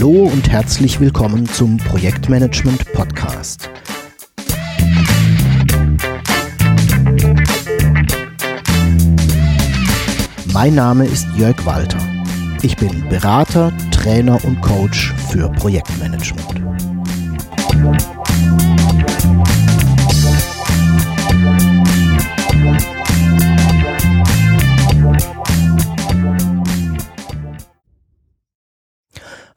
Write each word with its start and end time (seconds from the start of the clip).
Hallo 0.00 0.30
und 0.32 0.50
herzlich 0.50 0.98
willkommen 0.98 1.46
zum 1.46 1.76
Projektmanagement 1.76 2.90
Podcast. 2.94 3.68
Mein 10.54 10.74
Name 10.74 11.04
ist 11.04 11.26
Jörg 11.36 11.66
Walter. 11.66 11.98
Ich 12.62 12.78
bin 12.78 13.06
Berater, 13.10 13.74
Trainer 13.90 14.42
und 14.42 14.62
Coach 14.62 15.12
für 15.28 15.50
Projektmanagement. 15.50 16.62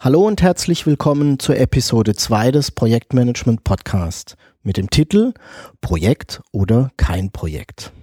Hallo 0.04 0.28
und 0.28 0.42
herzlich 0.42 0.86
willkommen 0.86 1.40
zur 1.40 1.58
Episode 1.58 2.14
2 2.14 2.52
des 2.52 2.72
Projektmanagement 2.72 3.64
Podcast 3.64 4.36
mit 4.62 4.76
dem 4.76 4.90
Titel 4.90 5.34
Projekt 5.80 6.42
oder 6.52 6.92
kein 6.98 7.32
Projekt. 7.32 7.94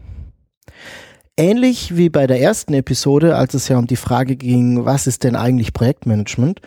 Ähnlich 1.37 1.99
wie 1.99 2.09
bei 2.09 2.27
der 2.27 2.41
ersten 2.41 2.73
Episode, 2.73 3.37
als 3.37 3.53
es 3.53 3.69
ja 3.69 3.77
um 3.77 3.87
die 3.87 3.97
Frage 3.97 4.37
ging, 4.37 4.87
was 4.87 5.07
ist 5.07 5.25
denn 5.25 5.37
eigentlich 5.37 5.75
Projektmanagement, 5.75 6.63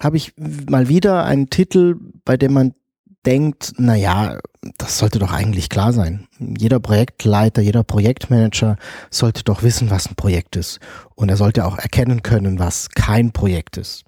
habe 0.00 0.16
ich 0.16 0.32
mal 0.38 0.88
wieder 0.88 1.26
einen 1.26 1.50
Titel, 1.50 1.96
bei 2.24 2.38
dem 2.38 2.54
man 2.54 2.72
denkt, 3.26 3.74
na 3.76 3.94
ja, 3.94 4.38
das 4.78 4.96
sollte 4.96 5.18
doch 5.18 5.32
eigentlich 5.32 5.68
klar 5.68 5.92
sein. 5.92 6.28
Jeder 6.38 6.80
Projektleiter, 6.80 7.60
jeder 7.60 7.84
Projektmanager 7.84 8.76
sollte 9.10 9.44
doch 9.44 9.62
wissen, 9.62 9.90
was 9.90 10.08
ein 10.08 10.16
Projekt 10.16 10.56
ist. 10.56 10.80
Und 11.14 11.28
er 11.28 11.36
sollte 11.36 11.66
auch 11.66 11.76
erkennen 11.76 12.22
können, 12.22 12.58
was 12.58 12.88
kein 12.88 13.32
Projekt 13.32 13.76
ist. 13.76 14.04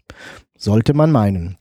Sollte 0.56 0.94
man 0.94 1.10
meinen. 1.10 1.58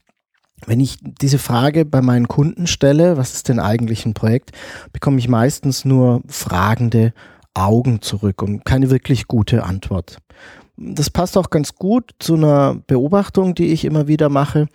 Wenn 0.66 0.80
ich 0.80 0.98
diese 1.02 1.38
Frage 1.38 1.84
bei 1.84 2.00
meinen 2.00 2.28
Kunden 2.28 2.66
stelle, 2.66 3.16
was 3.16 3.34
ist 3.34 3.48
denn 3.48 3.60
eigentlich 3.60 4.06
ein 4.06 4.14
Projekt, 4.14 4.52
bekomme 4.92 5.18
ich 5.18 5.28
meistens 5.28 5.84
nur 5.84 6.22
fragende 6.26 7.12
Augen 7.54 8.00
zurück 8.02 8.42
und 8.42 8.64
keine 8.64 8.90
wirklich 8.90 9.28
gute 9.28 9.64
Antwort. 9.64 10.18
Das 10.76 11.10
passt 11.10 11.36
auch 11.36 11.50
ganz 11.50 11.74
gut 11.74 12.12
zu 12.18 12.34
einer 12.34 12.76
Beobachtung, 12.86 13.54
die 13.54 13.72
ich 13.72 13.84
immer 13.84 14.08
wieder 14.08 14.28
mache, 14.28 14.68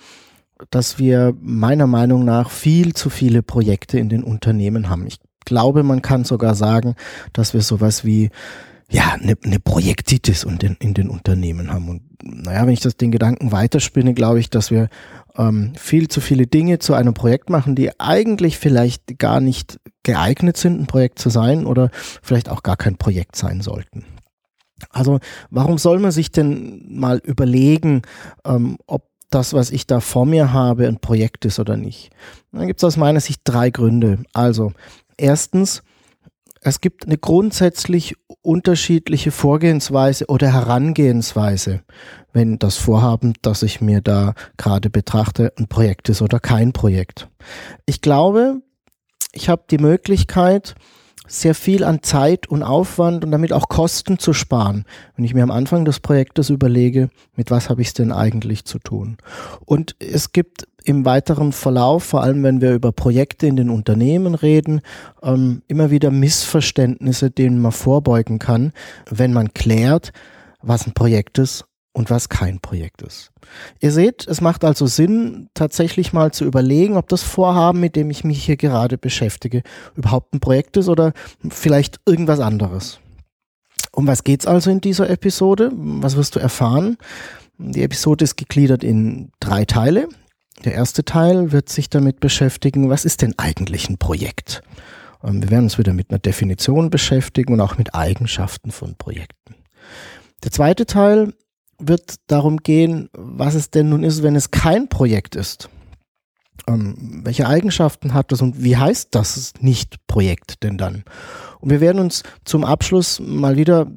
dass 0.70 0.98
wir 0.98 1.34
meiner 1.42 1.88
Meinung 1.88 2.24
nach 2.24 2.50
viel 2.50 2.94
zu 2.94 3.10
viele 3.10 3.44
Projekte 3.44 4.00
in 4.00 4.10
den 4.10 4.24
Unternehmen 4.24 4.90
haben. 4.90 5.08
Ich 5.08 5.20
glaube, 5.46 5.84
man 5.84 6.02
kann 6.02 6.24
sogar 6.24 6.56
sagen, 6.56 6.96
dass 7.34 7.54
wir 7.54 7.62
sowas 7.62 8.06
wie 8.06 8.30
ja, 8.92 9.14
eine, 9.14 9.36
eine 9.44 9.60
Projektitis 9.60 10.44
in 10.44 10.58
den, 10.58 10.76
in 10.80 10.94
den 10.94 11.10
Unternehmen 11.10 11.72
haben. 11.72 11.90
Und 11.90 12.02
naja, 12.24 12.66
wenn 12.66 12.74
ich 12.74 12.80
das 12.80 12.98
den 12.98 13.12
Gedanken 13.12 13.52
weiterspinne, 13.52 14.14
glaube 14.14 14.40
ich, 14.40 14.50
dass 14.50 14.72
wir 14.72 14.90
ähm, 15.38 15.74
viel 15.76 16.08
zu 16.08 16.22
viele 16.22 16.48
Dinge 16.48 16.80
zu 16.80 16.96
einem 16.96 17.14
Projekt 17.14 17.50
machen, 17.50 17.76
die 17.76 18.00
eigentlich 18.00 18.58
vielleicht 18.58 19.20
gar 19.20 19.42
nicht 19.42 19.80
geeignet 20.04 20.58
sind, 20.58 20.80
ein 20.80 20.88
Projekt 20.88 21.20
zu 21.20 21.30
sein 21.30 21.66
oder 21.66 21.92
vielleicht 21.94 22.50
auch 22.50 22.64
gar 22.64 22.78
kein 22.78 22.98
Projekt 22.98 23.36
sein 23.36 23.62
sollten. 23.62 24.06
Also 24.90 25.20
warum 25.52 25.78
soll 25.78 26.00
man 26.00 26.12
sich 26.12 26.32
denn 26.32 26.86
mal 26.90 27.22
überlegen, 27.24 28.02
ähm, 28.46 28.78
ob 28.88 29.08
das, 29.30 29.54
was 29.54 29.70
ich 29.70 29.86
da 29.86 30.00
vor 30.00 30.26
mir 30.26 30.52
habe, 30.52 30.88
ein 30.88 31.00
Projekt 31.00 31.46
ist 31.46 31.60
oder 31.60 31.78
nicht? 31.78 32.10
Dann 32.52 32.66
gibt 32.66 32.80
es 32.80 32.84
aus 32.84 32.98
meiner 32.98 33.20
Sicht 33.20 33.42
drei 33.44 33.70
Gründe. 33.70 34.24
Also 34.34 34.72
erstens, 35.18 35.84
es 36.62 36.82
gibt 36.82 37.06
eine 37.06 37.18
grundsätzlich 37.18 38.16
unterschiedliche 38.42 39.32
Vorgehensweise 39.32 40.28
oder 40.28 40.52
Herangehensweise, 40.54 41.82
wenn 42.34 42.60
das 42.60 42.78
Vorhaben, 42.78 43.34
das 43.42 43.64
ich 43.64 43.82
mir 43.82 44.02
da 44.02 44.34
gerade 44.58 44.90
betrachte, 44.90 45.54
ein 45.58 45.68
Projekt 45.68 46.10
ist 46.10 46.22
oder 46.22 46.40
kein 46.40 46.74
Projekt. 46.74 47.30
Ich 47.86 48.02
glaube, 48.02 48.62
ich 49.32 49.50
habe 49.50 49.64
die 49.70 49.78
Möglichkeit, 49.78 50.76
sehr 51.28 51.54
viel 51.54 51.84
an 51.84 52.02
Zeit 52.02 52.48
und 52.48 52.64
Aufwand 52.64 53.24
und 53.24 53.32
damit 53.32 53.54
auch 53.54 53.70
Kosten 53.70 54.18
zu 54.18 54.34
sparen, 54.34 54.86
wenn 55.16 55.26
ich 55.26 55.36
mir 55.36 55.44
am 55.44 55.52
Anfang 55.52 55.86
des 55.86 56.00
Projektes 56.00 56.50
überlege, 56.50 57.10
mit 57.36 57.52
was 57.52 57.70
habe 57.70 57.82
ich 57.82 57.90
es 57.90 57.94
denn 57.94 58.12
eigentlich 58.12 58.66
zu 58.66 58.80
tun. 58.80 59.18
Und 59.66 59.96
es 60.00 60.32
gibt 60.32 60.68
im 60.90 61.06
weiteren 61.06 61.52
Verlauf, 61.52 62.04
vor 62.04 62.24
allem 62.24 62.42
wenn 62.42 62.62
wir 62.62 62.74
über 62.74 62.92
Projekte 62.92 63.46
in 63.46 63.56
den 63.56 63.70
Unternehmen 63.70 64.34
reden, 64.34 64.82
ähm, 65.22 65.62
immer 65.68 65.92
wieder 65.92 66.10
Missverständnisse, 66.10 67.30
denen 67.30 67.62
man 67.62 67.72
vorbeugen 67.72 68.40
kann, 68.40 68.74
wenn 69.08 69.32
man 69.32 69.54
klärt, 69.54 70.14
was 70.64 70.88
ein 70.88 70.94
Projekt 70.94 71.38
ist 71.38 71.66
und 71.94 72.10
was 72.10 72.28
kein 72.28 72.60
Projekt 72.60 73.04
ist. 73.04 73.30
Ihr 73.80 73.92
seht, 73.92 74.28
es 74.28 74.42
macht 74.42 74.66
also 74.66 74.88
Sinn, 74.88 75.50
tatsächlich 75.54 76.12
mal 76.12 76.32
zu 76.32 76.44
überlegen, 76.44 76.98
ob 76.98 77.08
das 77.08 77.22
Vorhaben, 77.22 77.80
mit 77.80 77.96
dem 77.96 78.10
ich 78.10 78.24
mich 78.24 78.44
hier 78.44 78.58
gerade 78.58 78.98
beschäftige, 78.98 79.62
überhaupt 79.96 80.34
ein 80.34 80.40
Projekt 80.40 80.76
ist 80.76 80.90
oder 80.90 81.14
vielleicht 81.52 82.00
irgendwas 82.08 82.40
anderes. 82.40 83.00
Um 83.92 84.08
was 84.08 84.24
geht's 84.24 84.48
also 84.48 84.72
in 84.72 84.82
dieser 84.82 85.08
Episode? 85.08 85.72
Was 85.72 86.16
wirst 86.16 86.36
du 86.36 86.40
erfahren? 86.40 86.98
Die 87.60 87.84
Episode 87.84 88.24
ist 88.24 88.38
gegliedert 88.38 88.84
in 88.84 89.30
drei 89.40 89.66
Teile. 89.66 90.08
Der 90.66 90.74
erste 90.74 91.06
Teil 91.06 91.52
wird 91.52 91.70
sich 91.70 91.90
damit 91.90 92.20
beschäftigen, 92.20 92.90
was 92.90 93.06
ist 93.06 93.22
denn 93.22 93.34
eigentlich 93.38 93.90
ein 93.90 93.98
Projekt? 93.98 94.62
Ähm, 95.24 95.42
wir 95.42 95.50
werden 95.50 95.66
uns 95.66 95.78
wieder 95.78 95.94
mit 95.94 96.10
einer 96.10 96.20
Definition 96.20 96.90
beschäftigen 96.90 97.54
und 97.54 97.62
auch 97.62 97.78
mit 97.78 97.96
Eigenschaften 97.96 98.72
von 98.72 98.96
Projekten. 98.96 99.56
Der 100.44 100.52
zweite 100.52 100.86
Teil 100.86 101.34
wird 101.80 102.16
darum 102.28 102.58
gehen, 102.58 103.10
was 103.14 103.56
es 103.56 103.72
denn 103.72 103.90
nun 103.90 104.04
ist, 104.04 104.22
wenn 104.22 104.36
es 104.36 104.52
kein 104.52 104.90
Projekt 104.90 105.36
ist. 105.36 105.70
Ähm, 106.68 107.22
welche 107.24 107.48
Eigenschaften 107.48 108.14
hat 108.14 108.32
das 108.32 108.42
und 108.42 108.62
wie 108.62 108.76
heißt 108.76 109.16
das 109.16 109.54
nicht 109.62 109.96
Projekt 110.08 110.64
denn 110.64 110.78
dann? 110.78 111.04
Und 111.62 111.70
wir 111.70 111.80
werden 111.80 112.00
uns 112.00 112.24
zum 112.44 112.66
Abschluss 112.66 113.22
mal 113.22 113.56
wieder 113.56 113.90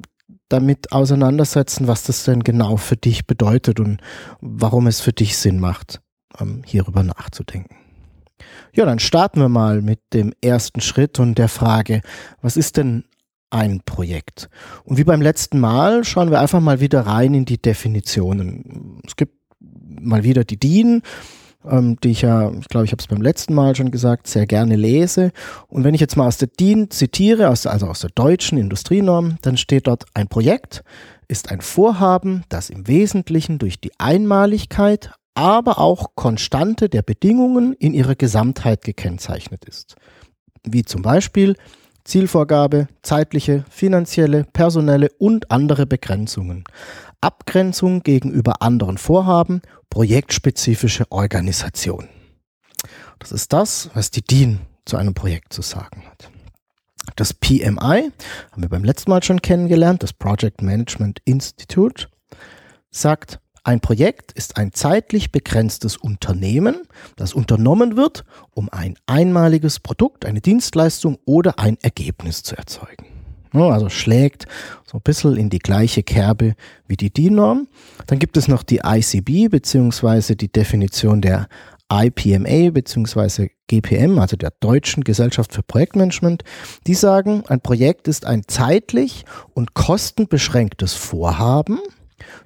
damit 0.47 0.91
auseinandersetzen, 0.91 1.87
was 1.87 2.03
das 2.03 2.23
denn 2.23 2.43
genau 2.43 2.77
für 2.77 2.95
dich 2.95 3.25
bedeutet 3.25 3.79
und 3.79 3.99
warum 4.39 4.87
es 4.87 5.01
für 5.01 5.13
dich 5.13 5.37
Sinn 5.37 5.59
macht, 5.59 5.99
hierüber 6.65 7.03
nachzudenken. 7.03 7.75
Ja, 8.73 8.85
dann 8.85 8.99
starten 8.99 9.39
wir 9.39 9.49
mal 9.49 9.81
mit 9.81 9.99
dem 10.13 10.33
ersten 10.41 10.81
Schritt 10.81 11.19
und 11.19 11.37
der 11.37 11.47
Frage, 11.47 12.01
was 12.41 12.57
ist 12.57 12.77
denn 12.77 13.05
ein 13.49 13.81
Projekt. 13.85 14.49
Und 14.83 14.97
wie 14.97 15.03
beim 15.03 15.21
letzten 15.21 15.59
Mal 15.59 16.03
schauen 16.03 16.31
wir 16.31 16.39
einfach 16.39 16.59
mal 16.59 16.79
wieder 16.79 17.01
rein 17.01 17.35
in 17.35 17.45
die 17.45 17.61
Definitionen. 17.61 18.99
Es 19.05 19.15
gibt 19.15 19.35
mal 19.59 20.23
wieder 20.23 20.43
die 20.43 20.57
DIN, 20.57 21.03
ähm, 21.69 21.97
die 22.03 22.11
ich 22.11 22.23
ja, 22.23 22.51
ich 22.51 22.67
glaube, 22.67 22.85
ich 22.85 22.91
habe 22.91 23.01
es 23.01 23.07
beim 23.07 23.21
letzten 23.21 23.53
Mal 23.53 23.75
schon 23.75 23.91
gesagt, 23.91 24.27
sehr 24.27 24.47
gerne 24.47 24.75
lese. 24.75 25.31
Und 25.67 25.83
wenn 25.83 25.93
ich 25.93 26.01
jetzt 26.01 26.17
mal 26.17 26.27
aus 26.27 26.37
der 26.37 26.47
DIN 26.47 26.89
zitiere, 26.89 27.49
aus, 27.49 27.67
also 27.67 27.87
aus 27.87 27.99
der 27.99 28.09
deutschen 28.09 28.57
Industrienorm, 28.57 29.37
dann 29.43 29.57
steht 29.57 29.85
dort, 29.85 30.05
ein 30.15 30.27
Projekt 30.27 30.83
ist 31.27 31.51
ein 31.51 31.61
Vorhaben, 31.61 32.43
das 32.49 32.69
im 32.69 32.87
Wesentlichen 32.87 33.59
durch 33.59 33.79
die 33.79 33.91
Einmaligkeit, 33.99 35.11
aber 35.35 35.79
auch 35.79 36.15
Konstante 36.15 36.89
der 36.89 37.01
Bedingungen 37.01 37.73
in 37.73 37.93
ihrer 37.93 38.15
Gesamtheit 38.15 38.83
gekennzeichnet 38.83 39.65
ist. 39.65 39.95
Wie 40.63 40.83
zum 40.83 41.01
Beispiel 41.01 41.55
Zielvorgabe, 42.03 42.87
zeitliche, 43.01 43.63
finanzielle, 43.69 44.43
personelle 44.43 45.09
und 45.19 45.51
andere 45.51 45.85
Begrenzungen. 45.85 46.65
Abgrenzung 47.21 48.03
gegenüber 48.03 48.61
anderen 48.61 48.97
Vorhaben, 48.97 49.61
projektspezifische 49.89 51.09
Organisation. 51.11 52.09
Das 53.19 53.31
ist 53.31 53.53
das, 53.53 53.89
was 53.93 54.11
die 54.11 54.21
DIN 54.21 54.59
zu 54.85 54.97
einem 54.97 55.13
Projekt 55.13 55.53
zu 55.53 55.61
sagen 55.61 56.03
hat. 56.09 56.29
Das 57.15 57.33
PMI 57.33 58.11
haben 58.51 58.61
wir 58.61 58.69
beim 58.69 58.83
letzten 58.83 59.11
Mal 59.11 59.23
schon 59.23 59.41
kennengelernt, 59.41 60.03
das 60.03 60.13
Project 60.13 60.61
Management 60.61 61.19
Institute, 61.25 62.07
sagt, 62.91 63.39
ein 63.63 63.79
Projekt 63.79 64.33
ist 64.33 64.57
ein 64.57 64.73
zeitlich 64.73 65.31
begrenztes 65.31 65.95
Unternehmen, 65.95 66.81
das 67.15 67.33
unternommen 67.33 67.95
wird, 67.95 68.25
um 68.51 68.69
ein 68.69 68.95
einmaliges 69.05 69.79
Produkt, 69.79 70.25
eine 70.25 70.41
Dienstleistung 70.41 71.17
oder 71.25 71.59
ein 71.59 71.77
Ergebnis 71.81 72.43
zu 72.43 72.57
erzeugen. 72.57 73.07
Also 73.53 73.89
schlägt 73.89 74.47
so 74.85 74.97
ein 74.97 75.01
bisschen 75.03 75.37
in 75.37 75.49
die 75.49 75.59
gleiche 75.59 76.01
Kerbe 76.01 76.55
wie 76.87 76.97
die 76.97 77.13
DIN-Norm. 77.13 77.67
Dann 78.07 78.19
gibt 78.19 78.35
es 78.35 78.47
noch 78.47 78.63
die 78.63 78.81
ICB 78.83 79.51
beziehungsweise 79.51 80.35
die 80.35 80.51
Definition 80.51 81.21
der 81.21 81.47
IPMA 81.91 82.71
beziehungsweise 82.71 83.49
GPM, 83.67 84.17
also 84.17 84.35
der 84.35 84.51
Deutschen 84.59 85.03
Gesellschaft 85.03 85.53
für 85.53 85.61
Projektmanagement, 85.61 86.43
die 86.87 86.95
sagen, 86.95 87.43
ein 87.47 87.61
Projekt 87.61 88.07
ist 88.07 88.25
ein 88.25 88.43
zeitlich 88.47 89.25
und 89.53 89.75
kostenbeschränktes 89.75 90.95
Vorhaben, 90.95 91.79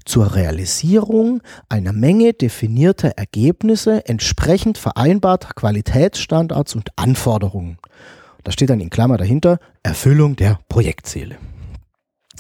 zur 0.07 0.36
Realisierung 0.36 1.42
einer 1.69 1.94
Menge 1.94 2.33
definierter 2.33 3.09
Ergebnisse 3.18 4.06
entsprechend 4.07 4.77
vereinbarter 4.77 5.50
Qualitätsstandards 5.54 6.75
und 6.75 6.89
Anforderungen. 6.95 7.77
Da 8.44 8.51
steht 8.51 8.69
dann 8.69 8.80
in 8.80 8.89
Klammer 8.89 9.18
dahinter 9.18 9.59
Erfüllung 9.83 10.36
der 10.36 10.59
Projektziele. 10.69 11.38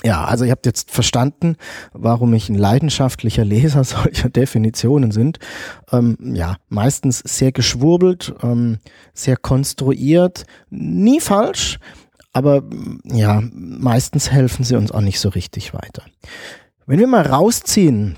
Ja, 0.03 0.25
also 0.25 0.45
ihr 0.45 0.51
habt 0.51 0.65
jetzt 0.65 0.91
verstanden, 0.91 1.55
warum 1.91 2.33
ich 2.33 2.49
ein 2.49 2.55
leidenschaftlicher 2.55 3.43
Leser 3.43 3.83
solcher 3.83 4.29
Definitionen 4.29 5.11
sind. 5.11 5.39
Ähm, 5.91 6.17
ja, 6.21 6.57
meistens 6.69 7.19
sehr 7.19 7.51
geschwurbelt, 7.51 8.33
ähm, 8.43 8.77
sehr 9.13 9.37
konstruiert, 9.37 10.45
nie 10.69 11.19
falsch, 11.19 11.79
aber 12.31 12.63
ja, 13.03 13.41
meistens 13.51 14.31
helfen 14.31 14.63
sie 14.63 14.75
uns 14.75 14.91
auch 14.91 15.01
nicht 15.01 15.19
so 15.19 15.29
richtig 15.29 15.73
weiter. 15.73 16.03
Wenn 16.89 16.99
wir 16.99 17.07
mal 17.07 17.27
rausziehen 17.27 18.15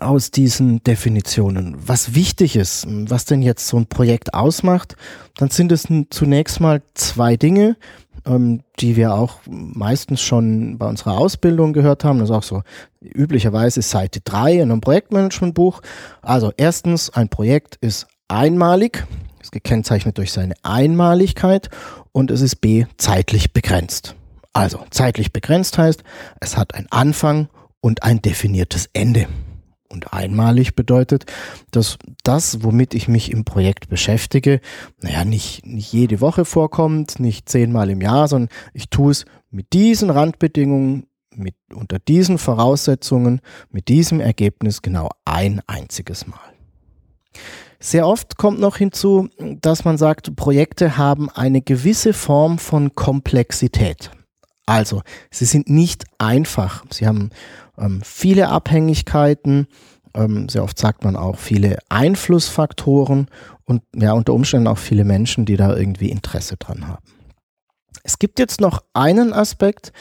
aus 0.00 0.30
diesen 0.30 0.82
Definitionen, 0.82 1.76
was 1.76 2.14
wichtig 2.14 2.56
ist, 2.56 2.86
was 2.88 3.26
denn 3.26 3.42
jetzt 3.42 3.68
so 3.68 3.76
ein 3.76 3.84
Projekt 3.84 4.32
ausmacht, 4.32 4.96
dann 5.36 5.50
sind 5.50 5.70
es 5.72 5.86
zunächst 6.08 6.58
mal 6.60 6.80
zwei 6.94 7.36
Dinge, 7.36 7.76
ähm, 8.24 8.62
die 8.78 8.96
wir 8.96 9.12
auch 9.12 9.40
meistens 9.46 10.22
schon 10.22 10.78
bei 10.78 10.88
unserer 10.88 11.18
Ausbildung 11.18 11.74
gehört 11.74 12.02
haben. 12.02 12.18
Das 12.18 12.30
ist 12.30 12.34
auch 12.34 12.42
so 12.44 12.62
üblicherweise 13.02 13.82
Seite 13.82 14.20
3 14.22 14.54
in 14.54 14.62
einem 14.72 14.80
Projektmanagementbuch. 14.80 15.82
Also 16.22 16.54
erstens, 16.56 17.10
ein 17.10 17.28
Projekt 17.28 17.76
ist 17.82 18.06
einmalig, 18.26 19.06
ist 19.42 19.52
gekennzeichnet 19.52 20.16
durch 20.16 20.32
seine 20.32 20.54
Einmaligkeit 20.62 21.68
und 22.12 22.30
es 22.30 22.40
ist 22.40 22.56
B 22.62 22.86
zeitlich 22.96 23.52
begrenzt. 23.52 24.14
Also 24.54 24.82
zeitlich 24.88 25.34
begrenzt 25.34 25.76
heißt, 25.76 26.02
es 26.40 26.56
hat 26.56 26.74
einen 26.74 26.86
Anfang 26.88 27.50
und 27.86 28.02
ein 28.02 28.20
definiertes 28.20 28.90
Ende. 28.94 29.28
Und 29.88 30.12
einmalig 30.12 30.74
bedeutet, 30.74 31.24
dass 31.70 31.98
das, 32.24 32.64
womit 32.64 32.94
ich 32.94 33.06
mich 33.06 33.30
im 33.30 33.44
Projekt 33.44 33.88
beschäftige, 33.88 34.60
naja, 35.02 35.24
nicht, 35.24 35.64
nicht 35.64 35.92
jede 35.92 36.20
Woche 36.20 36.44
vorkommt, 36.44 37.20
nicht 37.20 37.48
zehnmal 37.48 37.88
im 37.90 38.00
Jahr, 38.00 38.26
sondern 38.26 38.48
ich 38.74 38.90
tue 38.90 39.12
es 39.12 39.24
mit 39.50 39.72
diesen 39.72 40.10
Randbedingungen, 40.10 41.06
mit, 41.32 41.54
unter 41.72 42.00
diesen 42.00 42.38
Voraussetzungen, 42.38 43.40
mit 43.70 43.86
diesem 43.86 44.18
Ergebnis 44.18 44.82
genau 44.82 45.08
ein 45.24 45.62
einziges 45.68 46.26
Mal. 46.26 46.40
Sehr 47.78 48.08
oft 48.08 48.36
kommt 48.36 48.58
noch 48.58 48.78
hinzu, 48.78 49.28
dass 49.38 49.84
man 49.84 49.96
sagt, 49.96 50.34
Projekte 50.34 50.96
haben 50.96 51.30
eine 51.30 51.62
gewisse 51.62 52.12
Form 52.12 52.58
von 52.58 52.96
Komplexität. 52.96 54.10
Also, 54.66 55.02
sie 55.30 55.44
sind 55.44 55.70
nicht 55.70 56.04
einfach. 56.18 56.84
Sie 56.90 57.06
haben 57.06 57.30
ähm, 57.78 58.00
viele 58.04 58.48
Abhängigkeiten, 58.48 59.66
ähm, 60.14 60.48
sehr 60.48 60.64
oft 60.64 60.78
sagt 60.78 61.04
man 61.04 61.16
auch 61.16 61.38
viele 61.38 61.78
Einflussfaktoren 61.88 63.28
und 63.64 63.82
ja, 63.94 64.12
unter 64.12 64.32
Umständen 64.32 64.66
auch 64.66 64.78
viele 64.78 65.04
Menschen, 65.04 65.44
die 65.44 65.56
da 65.56 65.76
irgendwie 65.76 66.10
Interesse 66.10 66.56
dran 66.56 66.88
haben. 66.88 67.04
Es 68.02 68.18
gibt 68.18 68.38
jetzt 68.38 68.60
noch 68.60 68.82
einen 68.94 69.32
Aspekt, 69.32 69.92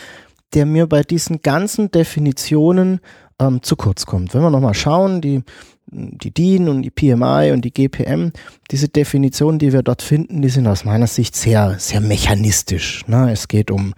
der 0.54 0.66
mir 0.66 0.88
bei 0.88 1.02
diesen 1.02 1.42
ganzen 1.42 1.92
Definitionen 1.92 3.00
ähm, 3.40 3.62
zu 3.64 3.76
kurz 3.76 4.06
kommt. 4.06 4.34
Wenn 4.34 4.42
wir 4.42 4.52
nochmal 4.52 4.74
schauen, 4.74 5.22
die 5.22 5.44
die 5.92 6.32
DIN 6.32 6.68
und 6.68 6.82
die 6.82 6.90
PMI 6.90 7.52
und 7.52 7.64
die 7.64 7.72
GPM, 7.72 8.32
diese 8.72 8.90
Definitionen, 8.90 9.60
die 9.60 9.72
wir 9.72 9.84
dort 9.84 10.02
finden, 10.02 10.42
die 10.42 10.50
sind 10.50 10.68
aus 10.68 10.84
meiner 10.84 11.08
Sicht 11.08 11.36
sehr, 11.36 11.76
sehr 11.78 12.02
mechanistisch. 12.02 13.08
Ne? 13.08 13.32
Es 13.32 13.48
geht 13.48 13.70
um 13.70 13.94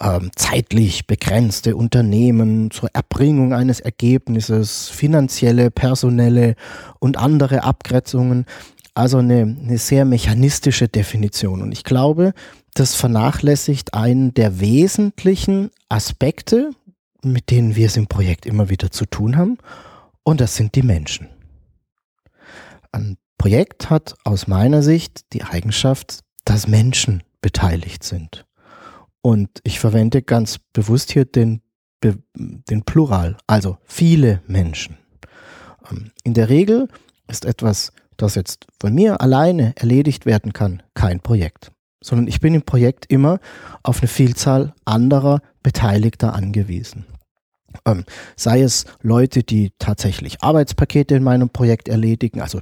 ähm, 0.00 0.30
zeitlich 0.36 1.06
begrenzte 1.06 1.76
Unternehmen 1.76 2.70
zur 2.70 2.90
Erbringung 2.92 3.54
eines 3.54 3.80
Ergebnisses, 3.80 4.88
finanzielle, 4.88 5.70
personelle 5.70 6.56
und 6.98 7.16
andere 7.16 7.64
Abgrenzungen. 7.64 8.44
Also 8.94 9.18
eine, 9.18 9.42
eine 9.42 9.78
sehr 9.78 10.04
mechanistische 10.04 10.88
Definition. 10.88 11.62
Und 11.62 11.72
ich 11.72 11.84
glaube, 11.84 12.34
das 12.74 12.94
vernachlässigt 12.94 13.94
einen 13.94 14.34
der 14.34 14.60
wesentlichen 14.60 15.70
Aspekte, 15.88 16.70
mit 17.22 17.50
denen 17.50 17.76
wir 17.76 17.86
es 17.86 17.96
im 17.96 18.06
Projekt 18.06 18.46
immer 18.46 18.68
wieder 18.68 18.90
zu 18.90 19.06
tun 19.06 19.36
haben. 19.36 19.58
Und 20.22 20.40
das 20.40 20.56
sind 20.56 20.74
die 20.74 20.82
Menschen. 20.82 21.28
Ein 22.92 23.16
Projekt 23.38 23.90
hat 23.90 24.16
aus 24.24 24.46
meiner 24.46 24.82
Sicht 24.82 25.32
die 25.32 25.44
Eigenschaft, 25.44 26.20
dass 26.44 26.68
Menschen 26.68 27.22
beteiligt 27.40 28.04
sind. 28.04 28.44
Und 29.22 29.60
ich 29.64 29.80
verwende 29.80 30.22
ganz 30.22 30.58
bewusst 30.58 31.12
hier 31.12 31.24
den, 31.24 31.62
den 32.02 32.82
Plural, 32.84 33.36
also 33.46 33.78
viele 33.84 34.42
Menschen. 34.46 34.98
Ähm, 35.90 36.10
in 36.24 36.34
der 36.34 36.48
Regel 36.48 36.88
ist 37.28 37.44
etwas, 37.44 37.92
das 38.16 38.34
jetzt 38.34 38.66
von 38.80 38.94
mir 38.94 39.20
alleine 39.20 39.74
erledigt 39.76 40.26
werden 40.26 40.52
kann, 40.52 40.82
kein 40.94 41.20
Projekt, 41.20 41.72
sondern 42.02 42.28
ich 42.28 42.40
bin 42.40 42.54
im 42.54 42.62
Projekt 42.62 43.06
immer 43.06 43.40
auf 43.82 44.00
eine 44.00 44.08
Vielzahl 44.08 44.74
anderer 44.84 45.40
Beteiligter 45.62 46.34
angewiesen. 46.34 47.06
Ähm, 47.86 48.04
sei 48.36 48.62
es 48.62 48.84
Leute, 49.02 49.42
die 49.42 49.72
tatsächlich 49.78 50.42
Arbeitspakete 50.42 51.14
in 51.14 51.22
meinem 51.22 51.50
Projekt 51.50 51.88
erledigen, 51.88 52.40
also 52.40 52.60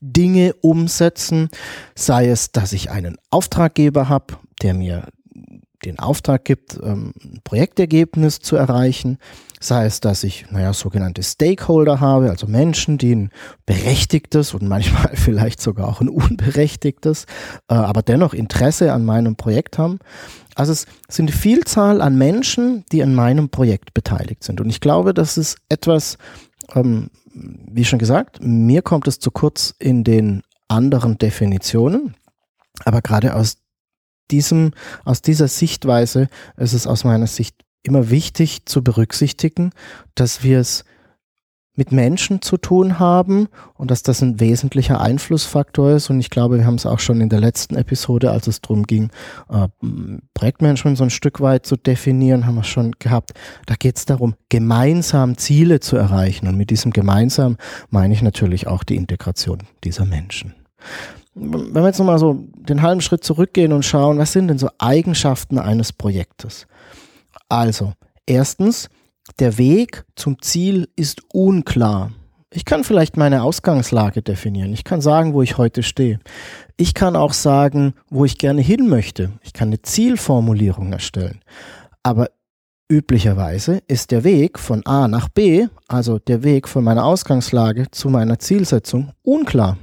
Dinge 0.00 0.54
umsetzen, 0.60 1.48
sei 1.94 2.28
es, 2.28 2.52
dass 2.52 2.72
ich 2.72 2.90
einen 2.90 3.16
Auftraggeber 3.30 4.08
habe, 4.08 4.36
der 4.62 4.74
mir 4.74 5.08
den 5.84 5.98
Auftrag 5.98 6.44
gibt, 6.44 6.78
ähm, 6.82 7.12
ein 7.22 7.40
Projektergebnis 7.44 8.38
zu 8.40 8.56
erreichen, 8.56 9.18
sei 9.60 9.86
es, 9.86 10.00
dass 10.00 10.24
ich, 10.24 10.46
naja, 10.50 10.72
sogenannte 10.72 11.22
Stakeholder 11.22 12.00
habe, 12.00 12.30
also 12.30 12.46
Menschen, 12.46 12.98
die 12.98 13.14
ein 13.14 13.30
berechtigtes 13.66 14.54
und 14.54 14.66
manchmal 14.68 15.10
vielleicht 15.14 15.60
sogar 15.60 15.88
auch 15.88 16.00
ein 16.00 16.08
unberechtigtes, 16.08 17.26
äh, 17.68 17.74
aber 17.74 18.02
dennoch 18.02 18.34
Interesse 18.34 18.92
an 18.92 19.04
meinem 19.04 19.36
Projekt 19.36 19.78
haben. 19.78 19.98
Also 20.54 20.72
es 20.72 20.86
sind 21.08 21.28
eine 21.28 21.36
Vielzahl 21.36 22.00
an 22.00 22.16
Menschen, 22.16 22.84
die 22.92 23.02
an 23.02 23.14
meinem 23.14 23.48
Projekt 23.48 23.94
beteiligt 23.94 24.44
sind. 24.44 24.60
Und 24.60 24.70
ich 24.70 24.80
glaube, 24.80 25.14
das 25.14 25.36
ist 25.36 25.58
etwas, 25.68 26.18
ähm, 26.74 27.10
wie 27.34 27.84
schon 27.84 27.98
gesagt, 27.98 28.38
mir 28.42 28.82
kommt 28.82 29.08
es 29.08 29.18
zu 29.18 29.30
kurz 29.30 29.74
in 29.78 30.04
den 30.04 30.42
anderen 30.68 31.18
Definitionen. 31.18 32.14
Aber 32.84 33.02
gerade 33.02 33.34
aus 33.34 33.56
diesem, 34.30 34.72
aus 35.04 35.22
dieser 35.22 35.48
Sichtweise 35.48 36.28
ist 36.56 36.72
es 36.72 36.86
aus 36.86 37.04
meiner 37.04 37.26
Sicht 37.26 37.56
immer 37.82 38.10
wichtig 38.10 38.64
zu 38.66 38.82
berücksichtigen, 38.82 39.70
dass 40.14 40.42
wir 40.42 40.60
es 40.60 40.84
mit 41.76 41.90
Menschen 41.90 42.40
zu 42.40 42.56
tun 42.56 42.98
haben 42.98 43.48
und 43.74 43.90
dass 43.90 44.02
das 44.02 44.22
ein 44.22 44.38
wesentlicher 44.38 45.00
Einflussfaktor 45.00 45.92
ist. 45.92 46.08
Und 46.08 46.20
ich 46.20 46.30
glaube, 46.30 46.58
wir 46.58 46.66
haben 46.66 46.76
es 46.76 46.86
auch 46.86 47.00
schon 47.00 47.20
in 47.20 47.28
der 47.28 47.40
letzten 47.40 47.74
Episode, 47.76 48.30
als 48.30 48.46
es 48.46 48.60
darum 48.60 48.84
ging, 48.84 49.10
äh, 49.48 49.68
Projektmanagement 50.34 50.96
so 50.96 51.04
ein 51.04 51.10
Stück 51.10 51.40
weit 51.40 51.66
zu 51.66 51.76
definieren, 51.76 52.46
haben 52.46 52.54
wir 52.54 52.64
schon 52.64 52.92
gehabt. 52.98 53.32
Da 53.66 53.74
geht 53.74 53.96
es 53.96 54.04
darum, 54.04 54.34
gemeinsam 54.48 55.36
Ziele 55.36 55.80
zu 55.80 55.96
erreichen. 55.96 56.46
Und 56.46 56.56
mit 56.56 56.70
diesem 56.70 56.92
gemeinsam 56.92 57.56
meine 57.90 58.14
ich 58.14 58.22
natürlich 58.22 58.66
auch 58.68 58.84
die 58.84 58.96
Integration 58.96 59.58
dieser 59.82 60.04
Menschen. 60.04 60.54
Wenn 61.34 61.74
wir 61.74 61.86
jetzt 61.86 61.98
nochmal 61.98 62.20
so 62.20 62.44
den 62.54 62.82
halben 62.82 63.00
Schritt 63.00 63.24
zurückgehen 63.24 63.72
und 63.72 63.84
schauen, 63.84 64.18
was 64.18 64.32
sind 64.32 64.46
denn 64.46 64.58
so 64.58 64.68
Eigenschaften 64.78 65.58
eines 65.58 65.92
Projektes? 65.92 66.68
Also, 67.48 67.92
erstens, 68.26 68.88
der 69.38 69.58
Weg 69.58 70.04
zum 70.16 70.40
Ziel 70.40 70.88
ist 70.96 71.22
unklar. 71.32 72.12
Ich 72.50 72.64
kann 72.64 72.84
vielleicht 72.84 73.16
meine 73.16 73.42
Ausgangslage 73.42 74.22
definieren. 74.22 74.72
Ich 74.72 74.84
kann 74.84 75.00
sagen, 75.00 75.34
wo 75.34 75.42
ich 75.42 75.58
heute 75.58 75.82
stehe. 75.82 76.20
Ich 76.76 76.94
kann 76.94 77.16
auch 77.16 77.32
sagen, 77.32 77.94
wo 78.10 78.24
ich 78.24 78.38
gerne 78.38 78.62
hin 78.62 78.88
möchte. 78.88 79.32
Ich 79.42 79.52
kann 79.52 79.68
eine 79.68 79.82
Zielformulierung 79.82 80.92
erstellen. 80.92 81.40
Aber 82.04 82.30
üblicherweise 82.88 83.82
ist 83.88 84.12
der 84.12 84.22
Weg 84.22 84.60
von 84.60 84.86
A 84.86 85.08
nach 85.08 85.28
B, 85.28 85.66
also 85.88 86.20
der 86.20 86.44
Weg 86.44 86.68
von 86.68 86.84
meiner 86.84 87.04
Ausgangslage 87.04 87.90
zu 87.90 88.08
meiner 88.08 88.38
Zielsetzung, 88.38 89.12
unklar. 89.22 89.76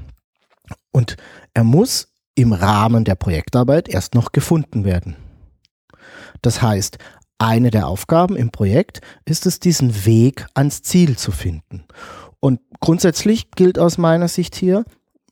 Und 0.92 1.18
er 1.54 1.66
muss 1.66 2.08
im 2.36 2.54
Rahmen 2.54 3.04
der 3.04 3.16
Projektarbeit 3.16 3.90
erst 3.90 4.16
noch 4.16 4.32
gefunden 4.32 4.86
werden. 4.86 5.18
Das 6.42 6.62
heißt, 6.62 6.98
eine 7.42 7.72
der 7.72 7.88
Aufgaben 7.88 8.36
im 8.36 8.52
Projekt 8.52 9.02
ist 9.26 9.46
es, 9.46 9.60
diesen 9.60 10.06
Weg 10.06 10.46
ans 10.54 10.84
Ziel 10.84 11.18
zu 11.18 11.32
finden. 11.32 11.84
Und 12.40 12.60
grundsätzlich 12.80 13.52
gilt 13.52 13.80
aus 13.80 13.98
meiner 13.98 14.28
Sicht 14.28 14.56
hier, 14.56 14.86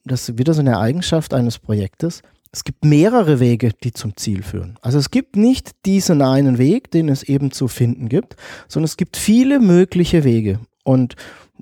das 0.06 0.28
ist 0.28 0.38
wieder 0.38 0.54
so 0.54 0.62
eine 0.62 0.80
Eigenschaft 0.80 1.34
eines 1.34 1.60
Projektes, 1.60 2.22
es 2.52 2.64
gibt 2.64 2.84
mehrere 2.84 3.40
Wege, 3.40 3.72
die 3.84 3.94
zum 3.94 4.18
Ziel 4.18 4.42
führen. 4.42 4.80
Also 4.82 4.98
es 4.98 5.12
gibt 5.12 5.36
nicht 5.36 5.86
diesen 5.86 6.24
einen 6.24 6.58
Weg, 6.58 6.90
den 6.90 7.08
es 7.10 7.22
eben 7.22 7.52
zu 7.52 7.68
finden 7.68 8.10
gibt, 8.10 8.36
sondern 8.68 8.86
es 8.86 8.98
gibt 8.98 9.18
viele 9.18 9.60
mögliche 9.60 10.24
Wege. 10.24 10.60
Und 10.84 11.16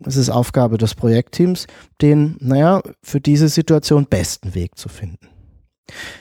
es 0.05 0.15
ist 0.15 0.29
Aufgabe 0.29 0.77
des 0.77 0.95
Projektteams, 0.95 1.67
den, 2.01 2.37
naja, 2.39 2.81
für 3.03 3.19
diese 3.19 3.49
Situation 3.49 4.05
besten 4.05 4.55
Weg 4.55 4.77
zu 4.77 4.87
finden. 4.87 5.27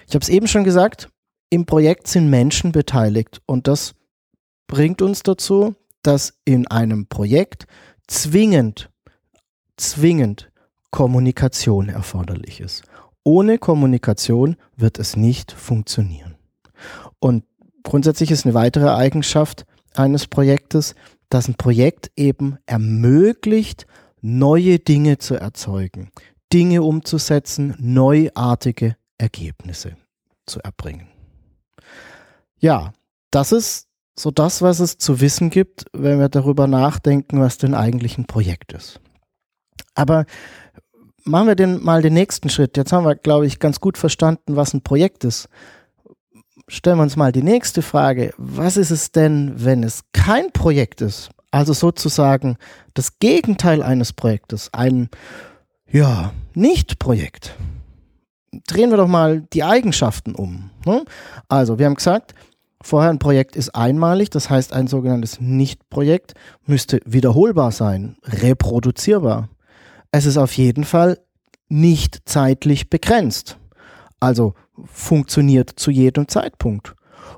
Ich 0.09 0.15
habe 0.15 0.23
es 0.23 0.29
eben 0.29 0.49
schon 0.49 0.65
gesagt, 0.65 1.11
im 1.51 1.65
Projekt 1.65 2.09
sind 2.09 2.29
Menschen 2.29 2.73
beteiligt 2.73 3.41
und 3.47 3.69
das 3.69 3.95
bringt 4.67 5.03
uns 5.03 5.23
dazu, 5.23 5.75
dass 6.03 6.35
in 6.45 6.67
einem 6.69 7.07
Projekt 7.07 7.67
zwingend, 8.07 8.91
zwingend 9.77 10.51
Kommunikation 10.91 11.89
erforderlich 11.89 12.61
ist. 12.61 12.85
Ohne 13.25 13.59
Kommunikation 13.59 14.57
wird 14.77 14.99
es 14.99 15.17
nicht 15.17 15.53
funktionieren. 15.53 16.37
Und 17.19 17.45
grundsätzlich 17.83 18.31
ist 18.31 18.45
eine 18.45 18.55
weitere 18.55 18.91
Eigenschaft, 18.91 19.67
eines 19.95 20.27
Projektes, 20.27 20.95
dass 21.29 21.49
ein 21.49 21.55
Projekt 21.57 22.11
eben 22.17 22.59
ermöglicht, 22.67 23.87
neue 24.21 24.79
Dinge 24.79 25.19
zu 25.19 25.35
erzeugen, 25.35 26.11
Dinge 26.53 26.83
umzusetzen, 26.83 27.75
neuartige 27.79 28.97
Ergebnisse 29.19 29.97
zu 30.47 30.61
erbringen. 30.61 31.09
Ja, 32.59 32.93
das 33.31 33.53
ist 33.53 33.86
so 34.19 34.31
das, 34.31 34.63
was 34.63 34.81
es 34.81 34.99
zu 34.99 35.21
wissen 35.21 35.51
gibt, 35.51 35.85
wenn 35.93 36.19
wir 36.19 36.29
darüber 36.29 36.67
nachdenken, 36.67 37.41
was 37.41 37.59
denn 37.59 37.75
eigentlich 37.75 38.19
ein 38.19 38.27
Projekt 38.27 38.73
ist. 38.73 39.01
Aber 39.95 40.25
machen 41.25 41.49
wir 41.49 41.55
denn 41.55 41.83
mal 41.83 42.03
den 42.03 42.15
nächsten 42.15 42.49
Schritt. 42.49 42.77
Jetzt 42.77 42.93
haben 42.93 43.05
wir, 43.05 43.17
glaube 43.17 43.47
ich, 43.47 43.59
ganz 43.59 43.81
gut 43.81 43.99
verstanden, 43.99 44.57
was 44.57 44.73
ein 44.73 44.83
Projekt 44.83 45.25
ist. 45.25 45.49
Stellen 46.69 46.99
wir 46.99 47.03
uns 47.03 47.17
mal 47.17 47.33
die 47.33 47.43
nächste 47.43 47.83
Frage. 47.83 48.33
Was 48.39 48.77
ist 48.77 48.91
es 48.91 49.13
denn, 49.13 49.53
wenn 49.57 49.83
es 49.83 50.03
kein 50.13 50.51
Projekt 50.53 51.01
ist? 51.01 51.31
Also 51.51 51.73
sozusagen 51.73 52.57
das 52.95 53.19
Gegenteil 53.19 53.83
eines 53.83 54.13
Projektes, 54.13 54.71
ein, 54.73 55.09
ja, 55.91 56.33
Nicht-Projekt. 56.55 57.55
Drehen 58.67 58.91
wir 58.91 58.97
doch 58.97 59.09
mal 59.09 59.43
die 59.53 59.63
Eigenschaften 59.63 60.35
um. 60.35 60.71
Ne? 60.85 61.05
Also, 61.49 61.79
wir 61.79 61.87
haben 61.87 61.95
gesagt, 61.95 62.35
vorher 62.87 63.11
ein 63.11 63.19
Projekt 63.19 63.57
ist 63.57 63.75
einmalig, 63.75 64.31
das 64.31 64.49
heißt, 64.49 64.73
ein 64.73 64.87
sogenanntes 64.87 65.41
Nicht-Projekt 65.41 66.35
müsste 66.65 67.01
wiederholbar 67.05 67.73
sein, 67.73 68.17
reproduzierbar. 68.25 69.49
Es 70.13 70.25
ist 70.25 70.37
auf 70.37 70.53
jeden 70.53 70.85
Fall 70.85 71.19
nicht 71.69 72.23
zeitlich 72.27 72.89
begrenzt. 72.89 73.59
Also 74.21 74.55
funktioniert 74.85 75.71
zu 75.77 75.91
jedem 75.91 76.29
Zeitpunkt. 76.29 76.95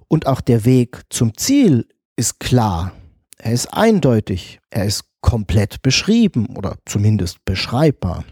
Und 0.07 0.27
auch 0.27 0.41
der 0.41 0.65
Weg 0.65 1.03
zum 1.11 1.37
Ziel 1.37 1.89
ist 2.17 2.41
klar. 2.41 2.93
Er 3.39 3.53
ist 3.53 3.73
eindeutig. 3.73 4.61
Er 4.71 4.85
ist 4.85 5.05
komplett 5.21 5.83
beschrieben 5.83 6.57
oder 6.57 6.77
zumindest 6.85 7.45
beschreibbar. 7.45 8.25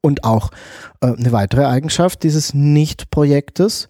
Und 0.00 0.24
auch 0.24 0.50
äh, 1.00 1.06
eine 1.06 1.32
weitere 1.32 1.64
Eigenschaft 1.64 2.22
dieses 2.22 2.52
Nicht-Projektes, 2.52 3.88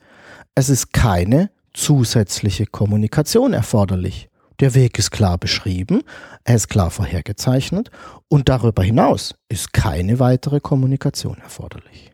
es 0.54 0.68
ist 0.68 0.92
keine 0.92 1.50
zusätzliche 1.76 2.66
Kommunikation 2.66 3.52
erforderlich. 3.52 4.28
Der 4.58 4.74
Weg 4.74 4.98
ist 4.98 5.10
klar 5.10 5.36
beschrieben, 5.36 6.02
er 6.44 6.56
ist 6.56 6.68
klar 6.68 6.90
vorhergezeichnet 6.90 7.90
und 8.28 8.48
darüber 8.48 8.82
hinaus 8.82 9.34
ist 9.50 9.74
keine 9.74 10.18
weitere 10.18 10.60
Kommunikation 10.60 11.36
erforderlich. 11.38 12.12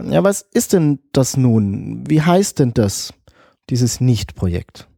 Ja, 0.00 0.22
was 0.22 0.42
ist 0.42 0.72
denn 0.72 1.00
das 1.12 1.36
nun? 1.36 2.04
Wie 2.08 2.22
heißt 2.22 2.60
denn 2.60 2.72
das, 2.72 3.12
dieses 3.68 4.00
Nicht-Projekt? 4.00 4.88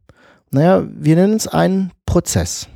Naja, 0.51 0.87
wir 0.87 1.17
nennen 1.17 1.35
es 1.35 1.49
einen 1.49 1.93
Prozess. 2.05 2.69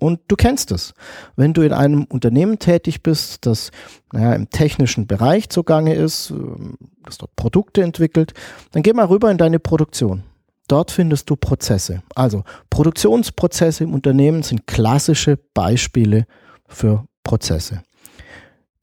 Und 0.00 0.20
du 0.28 0.34
kennst 0.34 0.72
es. 0.72 0.94
Wenn 1.36 1.52
du 1.52 1.60
in 1.60 1.74
einem 1.74 2.04
Unternehmen 2.04 2.58
tätig 2.58 3.02
bist, 3.02 3.46
das 3.46 3.70
naja, 4.12 4.32
im 4.32 4.48
technischen 4.48 5.06
Bereich 5.06 5.50
zugange 5.50 5.94
ist, 5.94 6.32
das 7.10 7.18
dort 7.18 7.36
Produkte 7.36 7.82
entwickelt, 7.82 8.32
dann 8.72 8.82
geh 8.82 8.92
mal 8.92 9.06
rüber 9.06 9.30
in 9.30 9.38
deine 9.38 9.58
Produktion. 9.58 10.22
Dort 10.68 10.92
findest 10.92 11.28
du 11.28 11.36
Prozesse. 11.36 12.02
Also 12.14 12.44
Produktionsprozesse 12.70 13.84
im 13.84 13.92
Unternehmen 13.92 14.42
sind 14.42 14.66
klassische 14.66 15.38
Beispiele 15.52 16.26
für 16.68 17.06
Prozesse. 17.24 17.82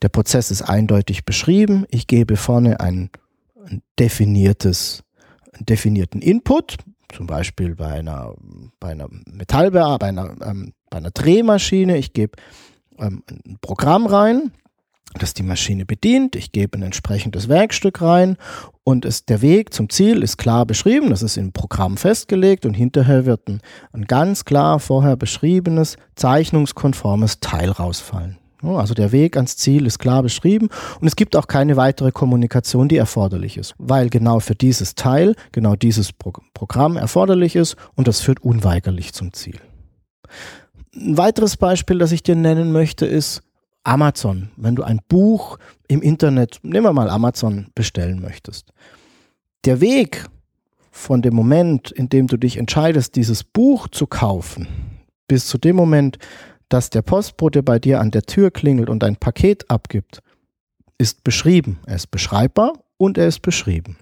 Der 0.02 0.10
Prozess 0.10 0.52
ist 0.52 0.62
eindeutig 0.62 1.26
beschrieben. 1.26 1.86
Ich 1.90 2.08
gebe 2.08 2.36
vorne 2.36 2.80
ein 2.82 3.10
definiertes, 4.00 5.04
einen 5.54 5.66
definierten 5.66 6.22
Input, 6.22 6.78
zum 7.14 7.26
Beispiel 7.26 7.76
bei 7.76 7.94
einer, 7.94 8.36
bei 8.80 8.90
einer 8.90 9.08
Metallbearbeitung, 9.26 10.00
bei 10.00 10.08
einer, 10.22 10.52
ähm, 10.52 10.74
bei 10.90 10.98
einer 10.98 11.12
Drehmaschine. 11.12 11.98
Ich 11.98 12.14
gebe 12.14 12.38
ähm, 13.00 13.24
ein 13.30 13.58
Programm 13.62 14.06
rein, 14.06 14.52
das 15.18 15.34
die 15.34 15.44
Maschine 15.44 15.86
bedient. 15.86 16.36
Ich 16.36 16.52
gebe 16.52 16.78
ein 16.78 16.84
entsprechendes 16.84 17.50
Werkstück 17.50 18.02
rein 18.02 18.38
und 18.84 19.06
es, 19.06 19.26
der 19.26 19.42
Weg 19.42 19.74
zum 19.74 19.90
Ziel 19.90 20.24
ist 20.24 20.38
klar 20.38 20.66
beschrieben. 20.66 21.10
Das 21.10 21.22
ist 21.22 21.38
im 21.38 21.52
Programm 21.52 21.98
festgelegt 21.98 22.66
und 22.66 22.74
hinterher 22.74 23.26
wird 23.26 23.48
ein, 23.48 23.62
ein 23.94 24.06
ganz 24.06 24.46
klar 24.46 24.80
vorher 24.80 25.16
beschriebenes, 25.16 25.98
zeichnungskonformes 26.16 27.40
Teil 27.40 27.70
rausfallen. 27.70 28.38
Also 28.64 28.96
der 28.96 29.12
Weg 29.12 29.36
ans 29.36 29.56
Ziel 29.56 29.86
ist 29.86 30.00
klar 30.00 30.24
beschrieben 30.24 30.70
und 31.00 31.08
es 31.08 31.16
gibt 31.16 31.36
auch 31.36 31.48
keine 31.48 31.78
weitere 31.78 32.12
Kommunikation, 32.12 32.88
die 32.88 32.98
erforderlich 32.98 33.58
ist, 33.58 33.76
weil 33.78 34.10
genau 34.10 34.40
für 34.40 34.56
dieses 34.56 34.96
Teil 34.96 35.36
genau 35.52 35.76
dieses 35.76 36.12
Pro 36.12 36.34
Programm 36.54 36.98
erforderlich 36.98 37.56
ist 37.56 37.76
und 37.96 38.08
das 38.08 38.22
führt 38.22 38.42
unweigerlich 38.42 39.14
zum 39.14 39.32
Ziel. 39.32 39.60
Ein 40.96 41.18
weiteres 41.18 41.56
Beispiel, 41.56 42.00
das 42.00 42.12
ich 42.12 42.24
dir 42.24 42.36
nennen 42.36 42.72
möchte, 42.72 43.06
ist 43.06 43.44
Amazon. 43.88 44.50
Wenn 44.58 44.76
du 44.76 44.84
ein 44.84 45.00
Buch 45.08 45.58
im 45.88 46.02
Internet, 46.02 46.60
nehmen 46.62 46.86
wir 46.86 46.94
mal 46.94 47.10
Amazon, 47.10 47.68
bestellen 47.74 48.22
möchtest. 48.22 48.74
Der 49.66 49.82
Weg 49.82 50.26
von 50.92 51.22
dem 51.22 51.34
Moment, 51.34 51.92
in 51.92 52.10
dem 52.10 52.28
du 52.28 52.38
dich 52.38 52.58
entscheidest, 52.58 53.16
dieses 53.16 53.44
Buch 53.44 53.88
zu 53.88 54.08
kaufen, 54.08 54.68
bis 55.28 55.48
zu 55.48 55.58
dem 55.58 55.76
Moment, 55.76 56.18
dass 56.70 56.90
der 56.90 57.02
Postbote 57.02 57.64
bei 57.64 57.80
dir 57.80 58.02
an 58.02 58.12
der 58.12 58.24
Tür 58.24 58.52
klingelt 58.52 58.90
und 58.90 59.04
ein 59.04 59.16
Paket 59.16 59.70
abgibt, 59.70 60.22
ist 60.98 61.24
beschrieben. 61.24 61.80
Er 61.86 61.96
ist 61.96 62.12
beschreibbar 62.12 62.74
und 62.98 63.18
er 63.18 63.28
ist 63.28 63.42
beschrieben. 63.42 63.98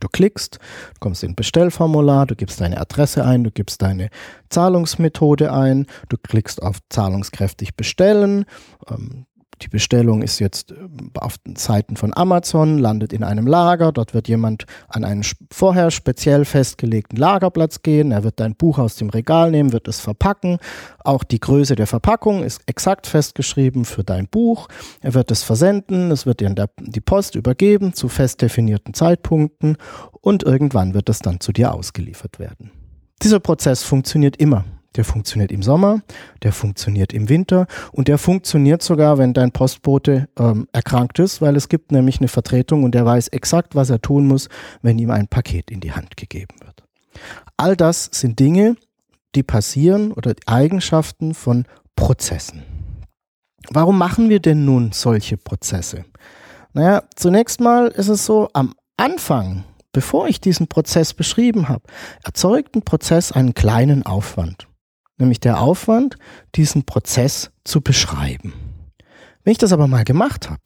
Du 0.00 0.08
klickst, 0.08 0.58
du 0.94 1.00
kommst 1.00 1.24
in 1.24 1.34
Bestellformular, 1.34 2.26
du 2.26 2.36
gibst 2.36 2.60
deine 2.60 2.80
Adresse 2.80 3.24
ein, 3.24 3.44
du 3.44 3.50
gibst 3.50 3.82
deine 3.82 4.10
Zahlungsmethode 4.48 5.52
ein, 5.52 5.86
du 6.08 6.16
klickst 6.16 6.62
auf 6.62 6.78
zahlungskräftig 6.88 7.76
bestellen, 7.76 8.44
ähm, 8.88 9.26
die 9.62 9.68
Bestellung 9.68 10.22
ist 10.22 10.38
jetzt 10.38 10.72
äh, 10.72 10.74
auf 11.14 11.38
den 11.38 11.56
Seiten 11.56 11.96
von 11.96 12.12
Amazon, 12.14 12.78
landet 12.78 13.12
in 13.12 13.22
einem 13.22 13.46
Lager. 13.46 13.92
Dort 13.92 14.14
wird 14.14 14.28
jemand 14.28 14.66
an 14.88 15.04
einen 15.04 15.24
vorher 15.50 15.90
speziell 15.90 16.44
festgelegten 16.44 17.16
Lagerplatz 17.18 17.82
gehen. 17.82 18.12
Er 18.12 18.24
wird 18.24 18.40
dein 18.40 18.54
Buch 18.54 18.78
aus 18.78 18.96
dem 18.96 19.10
Regal 19.10 19.50
nehmen, 19.50 19.72
wird 19.72 19.88
es 19.88 20.00
verpacken. 20.00 20.58
Auch 21.04 21.24
die 21.24 21.40
Größe 21.40 21.74
der 21.76 21.86
Verpackung 21.86 22.42
ist 22.42 22.62
exakt 22.66 23.06
festgeschrieben 23.06 23.84
für 23.84 24.04
dein 24.04 24.28
Buch. 24.28 24.68
Er 25.00 25.14
wird 25.14 25.30
es 25.30 25.42
versenden. 25.42 26.10
Es 26.10 26.26
wird 26.26 26.40
dir 26.40 26.48
in 26.48 26.56
der, 26.56 26.70
die 26.78 27.00
Post 27.00 27.34
übergeben 27.34 27.92
zu 27.92 28.08
fest 28.08 28.42
definierten 28.42 28.94
Zeitpunkten 28.94 29.76
und 30.20 30.42
irgendwann 30.42 30.94
wird 30.94 31.08
es 31.08 31.20
dann 31.20 31.40
zu 31.40 31.52
dir 31.52 31.74
ausgeliefert 31.74 32.38
werden. 32.38 32.70
Dieser 33.22 33.40
Prozess 33.40 33.82
funktioniert 33.82 34.36
immer. 34.36 34.64
Der 34.96 35.04
funktioniert 35.04 35.50
im 35.52 35.62
Sommer, 35.62 36.02
der 36.42 36.52
funktioniert 36.52 37.12
im 37.12 37.28
Winter 37.28 37.66
und 37.92 38.08
der 38.08 38.18
funktioniert 38.18 38.82
sogar, 38.82 39.16
wenn 39.16 39.32
dein 39.32 39.50
Postbote 39.50 40.28
ähm, 40.38 40.68
erkrankt 40.72 41.18
ist, 41.18 41.40
weil 41.40 41.56
es 41.56 41.68
gibt 41.68 41.92
nämlich 41.92 42.18
eine 42.18 42.28
Vertretung 42.28 42.84
und 42.84 42.94
der 42.94 43.06
weiß 43.06 43.28
exakt, 43.28 43.74
was 43.74 43.88
er 43.88 44.02
tun 44.02 44.26
muss, 44.26 44.48
wenn 44.82 44.98
ihm 44.98 45.10
ein 45.10 45.28
Paket 45.28 45.70
in 45.70 45.80
die 45.80 45.92
Hand 45.92 46.16
gegeben 46.16 46.54
wird. 46.60 46.84
All 47.56 47.76
das 47.76 48.10
sind 48.12 48.38
Dinge, 48.38 48.76
die 49.34 49.42
passieren 49.42 50.12
oder 50.12 50.34
Eigenschaften 50.46 51.32
von 51.32 51.64
Prozessen. 51.96 52.62
Warum 53.70 53.96
machen 53.96 54.28
wir 54.28 54.40
denn 54.40 54.64
nun 54.64 54.92
solche 54.92 55.36
Prozesse? 55.36 56.04
Naja, 56.74 57.02
zunächst 57.16 57.60
mal 57.60 57.88
ist 57.88 58.08
es 58.08 58.26
so, 58.26 58.48
am 58.52 58.74
Anfang, 58.96 59.64
bevor 59.92 60.26
ich 60.26 60.40
diesen 60.40 60.66
Prozess 60.66 61.14
beschrieben 61.14 61.68
habe, 61.68 61.84
erzeugt 62.24 62.74
ein 62.74 62.82
Prozess 62.82 63.32
einen 63.32 63.54
kleinen 63.54 64.04
Aufwand 64.04 64.66
nämlich 65.18 65.40
der 65.40 65.60
Aufwand, 65.60 66.16
diesen 66.54 66.84
Prozess 66.84 67.50
zu 67.64 67.80
beschreiben. 67.80 68.52
Wenn 69.44 69.52
ich 69.52 69.58
das 69.58 69.72
aber 69.72 69.86
mal 69.86 70.04
gemacht 70.04 70.50
habe, 70.50 70.62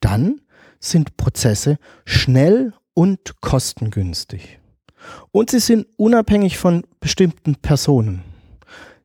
dann 0.00 0.40
sind 0.78 1.16
Prozesse 1.16 1.78
schnell 2.04 2.74
und 2.92 3.40
kostengünstig. 3.40 4.60
Und 5.30 5.50
sie 5.50 5.58
sind 5.58 5.86
unabhängig 5.96 6.58
von 6.58 6.84
bestimmten 7.00 7.56
Personen. 7.56 8.22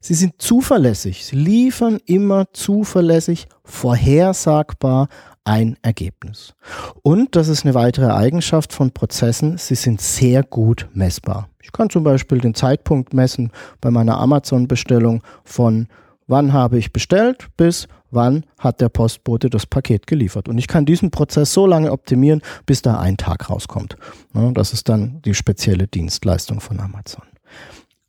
Sie 0.02 0.14
sind 0.14 0.42
zuverlässig, 0.42 1.26
sie 1.26 1.36
liefern 1.36 2.00
immer 2.06 2.54
zuverlässig, 2.54 3.48
vorhersagbar 3.66 5.10
ein 5.44 5.78
Ergebnis. 5.82 6.54
Und 7.02 7.36
das 7.36 7.50
ist 7.50 7.66
eine 7.66 7.74
weitere 7.74 8.12
Eigenschaft 8.12 8.72
von 8.72 8.92
Prozessen, 8.92 9.58
sie 9.58 9.76
sind 9.76 10.00
sehr 10.00 10.44
gut 10.44 10.88
messbar. 10.94 11.50
Ich 11.70 11.72
kann 11.72 11.92
zum 11.92 12.04
Beispiel 12.04 12.40
den 12.40 12.56
Zeitpunkt 12.56 13.14
messen 13.14 13.52
bei 13.80 13.92
meiner 13.92 14.18
Amazon-Bestellung 14.20 15.22
von 15.44 15.88
wann 16.26 16.52
habe 16.52 16.80
ich 16.80 16.92
bestellt 16.92 17.48
bis 17.58 17.88
wann 18.10 18.44
hat 18.58 18.82
der 18.82 18.90
Postbote 18.90 19.52
das 19.52 19.68
Paket 19.68 20.08
geliefert. 20.08 20.50
Und 20.50 20.58
ich 20.58 20.68
kann 20.68 20.84
diesen 20.84 21.12
Prozess 21.12 21.54
so 21.54 21.68
lange 21.68 21.92
optimieren, 21.92 22.42
bis 22.66 22.82
da 22.82 23.00
ein 23.00 23.18
Tag 23.18 23.52
rauskommt. 23.52 23.98
Das 24.34 24.74
ist 24.74 24.90
dann 24.90 25.22
die 25.22 25.36
spezielle 25.36 25.88
Dienstleistung 25.88 26.60
von 26.60 26.80
Amazon. 26.80 27.26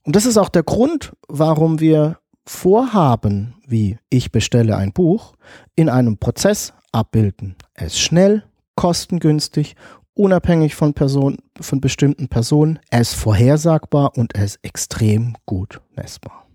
Und 0.04 0.16
das 0.16 0.24
ist 0.24 0.38
auch 0.38 0.48
der 0.48 0.62
Grund, 0.62 1.12
warum 1.28 1.80
wir 1.80 2.16
Vorhaben 2.46 3.56
wie 3.66 3.98
ich 4.08 4.32
bestelle 4.32 4.74
ein 4.74 4.92
Buch 4.92 5.34
in 5.76 5.90
einem 5.90 6.16
Prozess 6.16 6.72
abbilden. 6.92 7.56
Ist 7.76 8.00
schnell, 8.00 8.42
kostengünstig 8.74 9.76
unabhängig 10.14 10.74
von 10.74 10.94
Personen, 10.94 11.38
von 11.60 11.80
bestimmten 11.80 12.28
Personen. 12.28 12.78
Er 12.90 13.00
ist 13.00 13.14
vorhersagbar 13.14 14.16
und 14.16 14.34
er 14.34 14.44
ist 14.44 14.58
extrem 14.62 15.36
gut 15.46 15.80
messbar. 15.96 16.46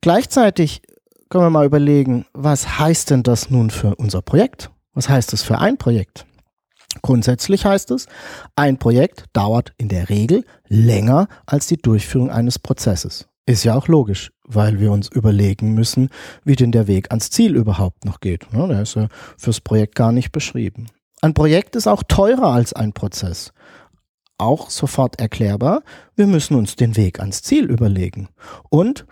Gleichzeitig 0.00 0.82
können 1.28 1.44
wir 1.44 1.50
mal 1.50 1.66
überlegen, 1.66 2.26
was 2.32 2.78
heißt 2.78 3.10
denn 3.10 3.22
das 3.22 3.50
nun 3.50 3.70
für 3.70 3.94
unser 3.96 4.22
Projekt? 4.22 4.70
Was 4.94 5.08
heißt 5.08 5.32
das 5.32 5.42
für 5.42 5.58
ein 5.58 5.76
Projekt? 5.76 6.26
Grundsätzlich 7.02 7.64
heißt 7.64 7.92
es, 7.92 8.06
ein 8.56 8.78
Projekt 8.78 9.26
dauert 9.32 9.72
in 9.78 9.88
der 9.88 10.08
Regel 10.08 10.44
länger 10.66 11.28
als 11.46 11.68
die 11.68 11.76
Durchführung 11.76 12.30
eines 12.30 12.58
Prozesses. 12.58 13.28
Ist 13.46 13.64
ja 13.64 13.74
auch 13.74 13.88
logisch, 13.88 14.32
weil 14.44 14.80
wir 14.80 14.90
uns 14.90 15.08
überlegen 15.08 15.74
müssen, 15.74 16.10
wie 16.44 16.56
denn 16.56 16.72
der 16.72 16.88
Weg 16.88 17.10
ans 17.10 17.30
Ziel 17.30 17.54
überhaupt 17.54 18.04
noch 18.04 18.20
geht. 18.20 18.46
Der 18.52 18.82
ist 18.82 18.96
ja 18.96 19.08
fürs 19.38 19.60
Projekt 19.60 19.94
gar 19.94 20.12
nicht 20.12 20.32
beschrieben. 20.32 20.88
Ein 21.22 21.34
Projekt 21.34 21.76
ist 21.76 21.86
auch 21.86 22.02
teurer 22.02 22.52
als 22.52 22.72
ein 22.72 22.92
Prozess. 22.92 23.52
Auch 24.38 24.70
sofort 24.70 25.20
erklärbar, 25.20 25.82
wir 26.16 26.26
müssen 26.26 26.54
uns 26.54 26.76
den 26.76 26.96
Weg 26.96 27.20
ans 27.20 27.42
Ziel 27.42 27.66
überlegen. 27.66 28.28
Und 28.70 29.06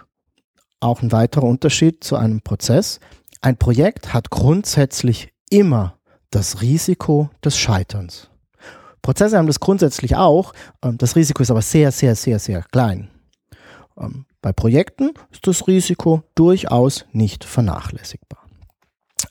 auch 0.80 1.02
ein 1.02 1.12
weiterer 1.12 1.44
Unterschied 1.44 2.02
zu 2.02 2.16
einem 2.16 2.40
Prozess, 2.40 2.98
ein 3.42 3.58
Projekt 3.58 4.14
hat 4.14 4.30
grundsätzlich 4.30 5.32
immer 5.50 5.98
das 6.30 6.62
Risiko 6.62 7.30
des 7.44 7.58
Scheiterns. 7.58 8.30
Prozesse 9.02 9.36
haben 9.36 9.46
das 9.46 9.60
grundsätzlich 9.60 10.16
auch, 10.16 10.52
ähm, 10.82 10.98
das 10.98 11.14
Risiko 11.14 11.42
ist 11.42 11.50
aber 11.50 11.62
sehr, 11.62 11.92
sehr, 11.92 12.14
sehr, 12.14 12.38
sehr 12.38 12.62
klein. 12.62 13.10
Ähm, 13.98 14.24
bei 14.40 14.52
Projekten 14.52 15.12
ist 15.30 15.46
das 15.46 15.66
Risiko 15.66 16.22
durchaus 16.34 17.04
nicht 17.12 17.44
vernachlässigbar. 17.44 18.47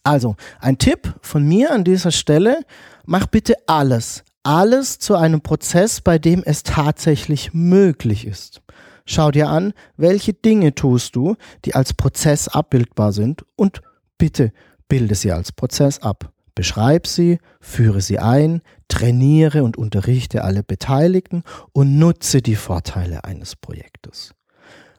Also, 0.03 0.35
ein 0.59 0.77
Tipp 0.77 1.13
von 1.21 1.43
mir 1.43 1.71
an 1.71 1.83
dieser 1.83 2.11
Stelle, 2.11 2.59
mach 3.05 3.27
bitte 3.27 3.55
alles, 3.67 4.23
alles 4.43 4.99
zu 4.99 5.15
einem 5.15 5.41
Prozess, 5.41 6.01
bei 6.01 6.17
dem 6.19 6.43
es 6.45 6.63
tatsächlich 6.63 7.53
möglich 7.53 8.25
ist. 8.25 8.61
Schau 9.05 9.31
dir 9.31 9.49
an, 9.49 9.73
welche 9.95 10.33
Dinge 10.33 10.75
tust 10.75 11.15
du, 11.15 11.35
die 11.65 11.75
als 11.75 11.93
Prozess 11.93 12.47
abbildbar 12.47 13.13
sind 13.13 13.45
und 13.55 13.81
bitte 14.17 14.51
bilde 14.89 15.15
sie 15.15 15.31
als 15.31 15.51
Prozess 15.51 15.99
ab. 15.99 16.31
Beschreib 16.55 17.07
sie, 17.07 17.39
führe 17.61 18.01
sie 18.01 18.19
ein, 18.19 18.61
trainiere 18.87 19.63
und 19.63 19.77
unterrichte 19.77 20.43
alle 20.43 20.63
Beteiligten 20.63 21.43
und 21.71 21.99
nutze 21.99 22.41
die 22.41 22.55
Vorteile 22.55 23.23
eines 23.23 23.55
Projektes. 23.55 24.33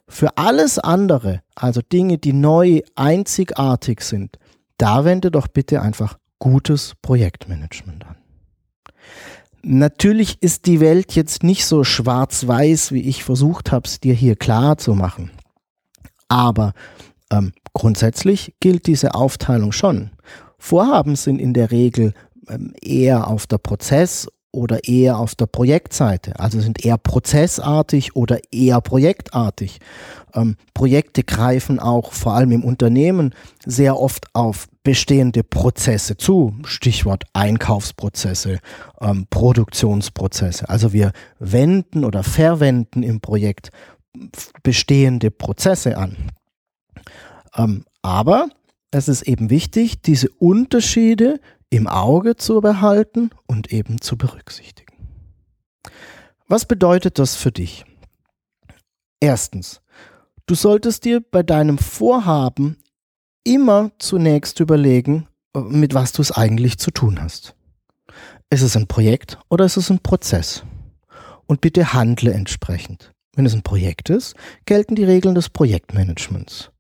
Für 0.06 0.38
alles 0.38 0.78
andere, 0.78 1.42
also 1.54 1.82
Dinge, 1.82 2.16
die 2.16 2.32
neu 2.32 2.80
einzigartig 2.94 4.00
sind, 4.00 4.38
da 4.78 5.04
wende 5.04 5.30
doch 5.30 5.48
bitte 5.48 5.82
einfach 5.82 6.18
gutes 6.38 6.94
Projektmanagement 7.02 8.06
an. 8.06 8.16
Natürlich 9.62 10.40
ist 10.40 10.66
die 10.66 10.80
Welt 10.80 11.14
jetzt 11.14 11.42
nicht 11.42 11.66
so 11.66 11.82
schwarz-weiß, 11.82 12.92
wie 12.92 13.02
ich 13.02 13.24
versucht 13.24 13.72
habe, 13.72 13.86
es 13.86 14.00
dir 14.00 14.14
hier 14.14 14.36
klar 14.36 14.78
zu 14.78 14.94
machen. 14.94 15.30
Aber 16.28 16.72
ähm, 17.30 17.52
grundsätzlich 17.74 18.54
gilt 18.60 18.86
diese 18.86 19.14
Aufteilung 19.14 19.72
schon. 19.72 20.10
Vorhaben 20.58 21.16
sind 21.16 21.40
in 21.40 21.54
der 21.54 21.70
Regel 21.70 22.14
ähm, 22.48 22.72
eher 22.80 23.28
auf 23.28 23.46
der 23.46 23.58
Prozess- 23.58 24.28
oder 24.50 24.88
eher 24.88 25.18
auf 25.18 25.34
der 25.34 25.46
Projektseite, 25.46 26.38
also 26.40 26.60
sind 26.60 26.84
eher 26.84 26.96
prozessartig 26.96 28.16
oder 28.16 28.40
eher 28.50 28.80
projektartig. 28.80 29.78
Ähm, 30.34 30.56
Projekte 30.72 31.22
greifen 31.22 31.78
auch 31.78 32.12
vor 32.12 32.32
allem 32.32 32.52
im 32.52 32.64
Unternehmen 32.64 33.34
sehr 33.64 33.98
oft 33.98 34.26
auf 34.34 34.68
bestehende 34.82 35.44
Prozesse 35.44 36.16
zu, 36.16 36.54
Stichwort 36.64 37.24
Einkaufsprozesse, 37.34 38.60
ähm, 39.00 39.26
Produktionsprozesse. 39.28 40.68
Also 40.68 40.92
wir 40.92 41.12
wenden 41.38 42.04
oder 42.04 42.22
verwenden 42.22 43.02
im 43.02 43.20
Projekt 43.20 43.70
bestehende 44.62 45.30
Prozesse 45.30 45.98
an. 45.98 46.16
Ähm, 47.54 47.84
aber 48.00 48.48
es 48.90 49.08
ist 49.08 49.22
eben 49.22 49.50
wichtig, 49.50 50.00
diese 50.00 50.30
Unterschiede 50.30 51.40
im 51.70 51.86
Auge 51.86 52.36
zu 52.36 52.60
behalten 52.60 53.30
und 53.46 53.72
eben 53.72 54.00
zu 54.00 54.16
berücksichtigen. 54.16 54.94
Was 56.46 56.64
bedeutet 56.64 57.18
das 57.18 57.36
für 57.36 57.52
dich? 57.52 57.84
Erstens, 59.20 59.82
du 60.46 60.54
solltest 60.54 61.04
dir 61.04 61.20
bei 61.20 61.42
deinem 61.42 61.78
Vorhaben 61.78 62.78
immer 63.44 63.90
zunächst 63.98 64.60
überlegen, 64.60 65.28
mit 65.54 65.94
was 65.94 66.12
du 66.12 66.22
es 66.22 66.32
eigentlich 66.32 66.78
zu 66.78 66.90
tun 66.90 67.20
hast. 67.20 67.54
Ist 68.50 68.62
es 68.62 68.76
ein 68.76 68.86
Projekt 68.86 69.38
oder 69.50 69.64
ist 69.64 69.76
es 69.76 69.90
ein 69.90 70.00
Prozess? 70.00 70.64
Und 71.46 71.60
bitte 71.60 71.92
handle 71.92 72.32
entsprechend. 72.32 73.12
Wenn 73.34 73.46
es 73.46 73.54
ein 73.54 73.62
Projekt 73.62 74.10
ist, 74.10 74.34
gelten 74.64 74.94
die 74.94 75.04
Regeln 75.04 75.34
des 75.34 75.48
Projektmanagements. 75.48 76.70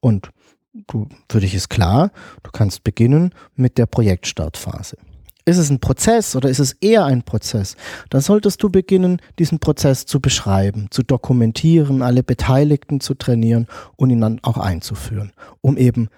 Und 0.00 0.30
du, 0.72 1.08
für 1.30 1.40
dich 1.40 1.54
ist 1.54 1.68
klar, 1.68 2.10
du 2.42 2.50
kannst 2.50 2.84
beginnen 2.84 3.34
mit 3.54 3.78
der 3.78 3.86
Projektstartphase. 3.86 4.96
Ist 5.44 5.56
es 5.56 5.70
ein 5.70 5.80
Prozess 5.80 6.36
oder 6.36 6.50
ist 6.50 6.58
es 6.58 6.72
eher 6.72 7.06
ein 7.06 7.22
Prozess? 7.22 7.74
Dann 8.10 8.20
solltest 8.20 8.62
du 8.62 8.68
beginnen, 8.68 9.22
diesen 9.38 9.60
Prozess 9.60 10.04
zu 10.04 10.20
beschreiben, 10.20 10.88
zu 10.90 11.02
dokumentieren, 11.02 12.02
alle 12.02 12.22
Beteiligten 12.22 13.00
zu 13.00 13.14
trainieren 13.14 13.66
und 13.96 14.10
ihn 14.10 14.20
dann 14.20 14.40
auch 14.42 14.58
einzuführen, 14.58 15.32
um 15.62 15.78
eben 15.78 16.08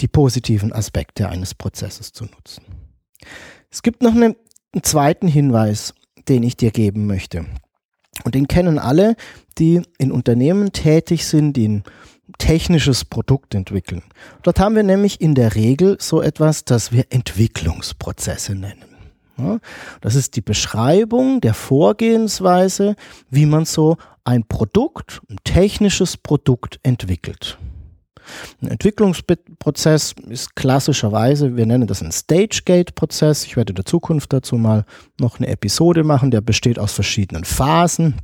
die 0.00 0.08
positiven 0.08 0.72
Aspekte 0.72 1.28
eines 1.28 1.54
Prozesses 1.54 2.12
zu 2.12 2.24
nutzen. 2.24 2.64
Es 3.70 3.82
gibt 3.82 4.02
noch 4.02 4.14
eine, 4.14 4.34
einen 4.72 4.82
zweiten 4.82 5.28
Hinweis, 5.28 5.94
den 6.28 6.42
ich 6.42 6.56
dir 6.56 6.72
geben 6.72 7.06
möchte. 7.06 7.46
Und 8.24 8.34
den 8.34 8.48
kennen 8.48 8.80
alle, 8.80 9.14
die 9.58 9.82
in 9.98 10.10
Unternehmen 10.10 10.72
tätig 10.72 11.26
sind, 11.26 11.52
die 11.56 11.64
in 11.64 11.84
technisches 12.38 13.04
Produkt 13.04 13.54
entwickeln. 13.54 14.02
Dort 14.42 14.60
haben 14.60 14.76
wir 14.76 14.82
nämlich 14.82 15.20
in 15.20 15.34
der 15.34 15.54
Regel 15.54 15.96
so 16.00 16.22
etwas, 16.22 16.64
das 16.64 16.92
wir 16.92 17.06
Entwicklungsprozesse 17.10 18.54
nennen. 18.54 18.84
Das 20.00 20.14
ist 20.14 20.36
die 20.36 20.40
Beschreibung 20.40 21.40
der 21.40 21.54
Vorgehensweise, 21.54 22.94
wie 23.30 23.46
man 23.46 23.64
so 23.64 23.96
ein 24.22 24.44
Produkt, 24.44 25.20
ein 25.28 25.38
technisches 25.42 26.16
Produkt 26.16 26.78
entwickelt. 26.82 27.58
Ein 28.62 28.68
Entwicklungsprozess 28.68 30.14
ist 30.28 30.56
klassischerweise, 30.56 31.56
wir 31.56 31.66
nennen 31.66 31.86
das 31.86 32.02
ein 32.02 32.12
Stage-Gate-Prozess. 32.12 33.44
Ich 33.44 33.56
werde 33.56 33.72
in 33.72 33.76
der 33.76 33.84
Zukunft 33.84 34.32
dazu 34.32 34.56
mal 34.56 34.84
noch 35.20 35.38
eine 35.38 35.48
Episode 35.48 36.04
machen, 36.04 36.30
der 36.30 36.40
besteht 36.40 36.78
aus 36.78 36.92
verschiedenen 36.92 37.44
Phasen. 37.44 38.14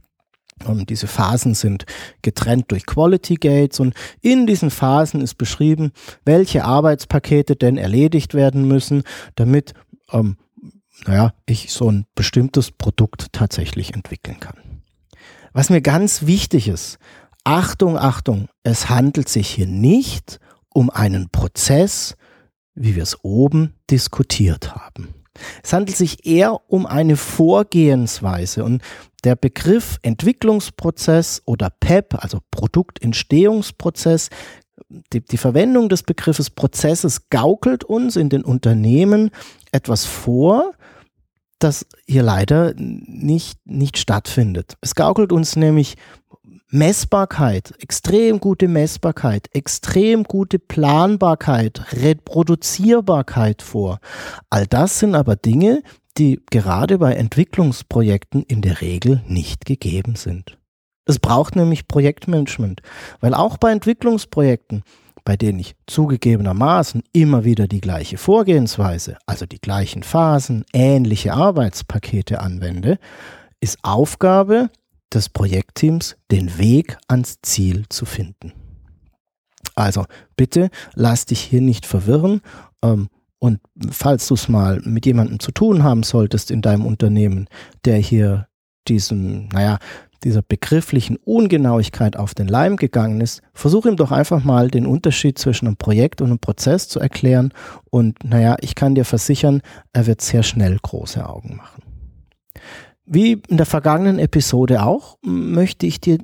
Und 0.67 0.91
diese 0.91 1.07
Phasen 1.07 1.55
sind 1.55 1.87
getrennt 2.23 2.71
durch 2.71 2.85
Quality 2.87 3.37
Gates 3.37 3.81
und 3.81 3.95
in 4.21 4.47
diesen 4.47 4.71
Phasen 4.71 5.21
ist 5.21 5.37
beschrieben, 5.37 5.93
welche 6.25 6.65
Arbeitspakete 6.65 7.57
denn 7.57 7.79
erledigt 7.79 8.35
werden 8.35 8.69
müssen, 8.69 9.03
damit 9.37 9.73
ähm, 10.13 10.37
naja, 11.07 11.33
ich 11.47 11.73
so 11.73 11.91
ein 11.91 12.07
bestimmtes 12.15 12.71
Produkt 12.71 13.33
tatsächlich 13.33 13.95
entwickeln 13.95 14.39
kann. 14.41 14.57
Was 15.53 15.71
mir 15.71 15.81
ganz 15.81 16.27
wichtig 16.27 16.69
ist, 16.69 16.99
Achtung, 17.45 17.97
Achtung, 17.97 18.49
es 18.63 18.89
handelt 18.89 19.29
sich 19.29 19.49
hier 19.49 19.67
nicht 19.67 20.41
um 20.69 20.91
einen 20.91 21.31
Prozess, 21.31 22.17
wie 22.75 22.95
wir 22.95 23.03
es 23.03 23.25
oben 23.25 23.75
diskutiert 23.91 24.75
haben. 24.75 25.20
Es 25.63 25.73
handelt 25.73 25.97
sich 25.97 26.27
eher 26.27 26.61
um 26.69 26.87
eine 26.87 27.17
Vorgehensweise 27.17 28.65
und 28.65 28.83
der 29.25 29.37
Begriff 29.37 29.99
Entwicklungsprozess 30.03 31.43
oder 31.45 31.71
PEP, 31.71 32.23
also 32.23 32.39
Produktentstehungsprozess, 32.51 34.31
die, 35.13 35.21
die, 35.21 35.37
Verwendung 35.37 35.89
des 35.89 36.03
Begriffes 36.03 36.51
Prozesses 36.51 37.29
gaukelt 37.29 37.85
uns 37.85 38.17
in 38.17 38.29
den 38.29 38.43
Unternehmen 38.43 39.31
etwas 39.73 40.07
vor, 40.07 40.73
das 41.59 41.87
hier 42.07 42.23
leider 42.23 42.73
nicht, 42.77 43.59
nicht 43.67 43.99
stattfindet. 43.99 44.77
Es 44.81 44.95
gaukelt 44.95 45.33
uns 45.33 45.57
nämlich 45.57 45.97
Messbarkeit, 46.73 47.75
extrem 47.81 48.39
gute 48.39 48.69
Messbarkeit, 48.69 49.49
extrem 49.53 50.23
gute 50.23 50.61
Planbarkeit, 50.61 51.83
Reproduzierbarkeit 51.93 53.61
vor. 53.61 53.99
All 54.51 54.69
das 54.69 55.01
sind 55.01 55.17
aber 55.17 55.35
Dinge, 55.35 55.83
die 56.17 56.41
gerade 56.49 56.99
bei 56.99 57.15
Entwicklungsprojekten 57.15 58.45
in 58.45 58.63
der 58.63 58.81
Regel 58.81 59.21
nicht 59.27 59.65
gegeben 59.65 60.15
sind. 60.15 60.59
Es 61.07 61.19
braucht 61.19 61.57
nämlich 61.57 61.89
Projektmanagement, 61.89 62.83
weil 63.21 63.35
auch 63.35 63.57
bei 63.57 63.73
Entwicklungsprojekten, 63.73 64.85
bei 65.25 65.37
denen 65.37 65.59
ich 65.59 65.75
zugegebenermaßen 65.89 67.03
immer 67.13 67.45
wieder 67.45 67.67
die 67.67 67.81
gleiche 67.81 68.17
Vorgehensweise, 68.17 69.17
also 69.27 69.45
die 69.45 69.61
gleichen 69.61 70.05
Phasen, 70.05 70.65
ähnliche 70.73 71.33
Arbeitspakete 71.33 72.41
anwende, 72.41 73.01
ist 73.61 73.79
Aufgabe 73.83 74.71
des 75.13 75.29
Projektteams, 75.29 76.17
den 76.31 76.59
Weg 76.59 76.99
ans 77.09 77.39
Ziel 77.43 77.85
zu 77.89 78.05
finden. 78.05 78.53
Also 79.75 80.07
bitte 80.37 80.71
lass 80.95 81.27
dich 81.27 81.41
hier 81.41 81.61
nicht 81.61 81.87
verwirren 81.87 82.41
ähm, 82.83 83.09
Und 83.39 83.61
falls 83.91 84.27
du 84.29 84.35
es 84.35 84.49
mal 84.49 84.81
mit 84.85 85.07
jemandem 85.07 85.41
zu 85.41 85.53
tun 85.53 85.83
haben 85.83 86.03
solltest 86.03 86.51
in 86.51 86.63
deinem 86.63 86.85
Unternehmen, 86.85 87.49
der 87.85 87.97
hier 87.97 88.49
diesen, 88.89 89.49
naja, 89.49 89.79
dieser 90.23 90.43
begrifflichen 90.43 91.17
Ungenauigkeit 91.17 92.17
auf 92.17 92.35
den 92.35 92.47
Leim 92.47 92.77
gegangen 92.77 93.23
ist, 93.23 93.41
versuch 93.55 93.87
ihm 93.87 93.97
doch 93.97 94.13
einfach 94.13 94.45
mal 94.45 94.69
den 94.69 94.85
Unterschied 94.85 95.39
zwischen 95.39 95.67
einem 95.67 95.77
Projekt 95.77 96.21
und 96.21 96.29
einem 96.29 96.39
Prozess 96.39 96.89
zu 96.89 97.01
erklären. 97.01 97.55
Und 97.91 98.23
naja, 98.23 98.57
ich 98.61 98.75
kann 98.75 98.95
dir 98.95 99.07
versichern, 99.07 99.63
er 99.95 100.07
wird 100.07 100.21
sehr 100.21 100.43
schnell 100.43 100.79
große 100.83 101.27
Augen 101.27 101.57
machen. 101.57 101.83
Wie 103.07 103.43
in 103.49 103.57
der 103.57 103.67
vergangenen 103.67 104.19
Episode 104.19 104.83
auch, 104.83 105.19
möchte 105.23 105.87
ich 105.87 106.01
dir 106.01 106.19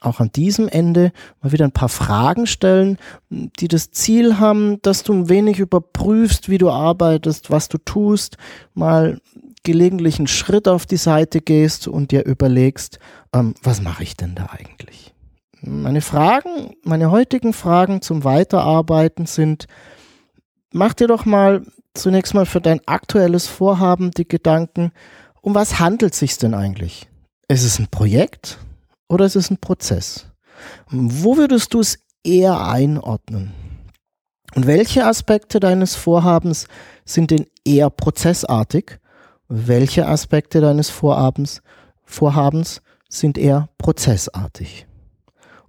auch 0.00 0.20
an 0.20 0.30
diesem 0.32 0.68
Ende 0.68 1.12
mal 1.40 1.52
wieder 1.52 1.64
ein 1.64 1.72
paar 1.72 1.88
Fragen 1.88 2.46
stellen, 2.46 2.98
die 3.30 3.68
das 3.68 3.90
Ziel 3.90 4.38
haben, 4.38 4.80
dass 4.82 5.02
du 5.02 5.12
ein 5.12 5.28
wenig 5.28 5.58
überprüfst, 5.58 6.48
wie 6.48 6.58
du 6.58 6.70
arbeitest, 6.70 7.50
was 7.50 7.68
du 7.68 7.78
tust, 7.78 8.36
mal 8.74 9.20
gelegentlich 9.62 10.18
einen 10.18 10.26
Schritt 10.26 10.66
auf 10.66 10.86
die 10.86 10.96
Seite 10.96 11.40
gehst 11.40 11.86
und 11.86 12.10
dir 12.10 12.24
überlegst, 12.24 12.98
ähm, 13.32 13.54
was 13.62 13.80
mache 13.80 14.02
ich 14.02 14.16
denn 14.16 14.34
da 14.34 14.48
eigentlich? 14.50 15.14
Meine 15.60 16.00
Fragen, 16.00 16.74
meine 16.82 17.12
heutigen 17.12 17.52
Fragen 17.52 18.02
zum 18.02 18.24
Weiterarbeiten 18.24 19.26
sind, 19.26 19.66
mach 20.72 20.94
dir 20.94 21.06
doch 21.06 21.24
mal 21.24 21.62
zunächst 21.94 22.34
mal 22.34 22.46
für 22.46 22.60
dein 22.60 22.80
aktuelles 22.86 23.46
Vorhaben 23.46 24.10
die 24.10 24.26
Gedanken, 24.26 24.90
um 25.42 25.54
was 25.54 25.78
handelt 25.78 26.14
sich 26.14 26.38
denn 26.38 26.54
eigentlich? 26.54 27.08
Ist 27.48 27.64
es 27.64 27.78
ein 27.78 27.88
Projekt 27.88 28.58
oder 29.08 29.26
ist 29.26 29.36
es 29.36 29.50
ein 29.50 29.58
Prozess? 29.58 30.26
Wo 30.88 31.36
würdest 31.36 31.74
du 31.74 31.80
es 31.80 31.98
eher 32.24 32.66
einordnen? 32.66 33.52
Und 34.54 34.66
welche 34.66 35.06
Aspekte 35.06 35.60
deines 35.60 35.94
Vorhabens 35.94 36.66
sind 37.04 37.30
denn 37.30 37.46
eher 37.64 37.90
prozessartig 37.90 38.98
welche 39.54 40.06
Aspekte 40.06 40.62
deines 40.62 40.88
Vorhabens, 40.88 41.60
Vorhabens 42.04 42.80
sind 43.10 43.36
eher 43.36 43.68
prozessartig? 43.76 44.86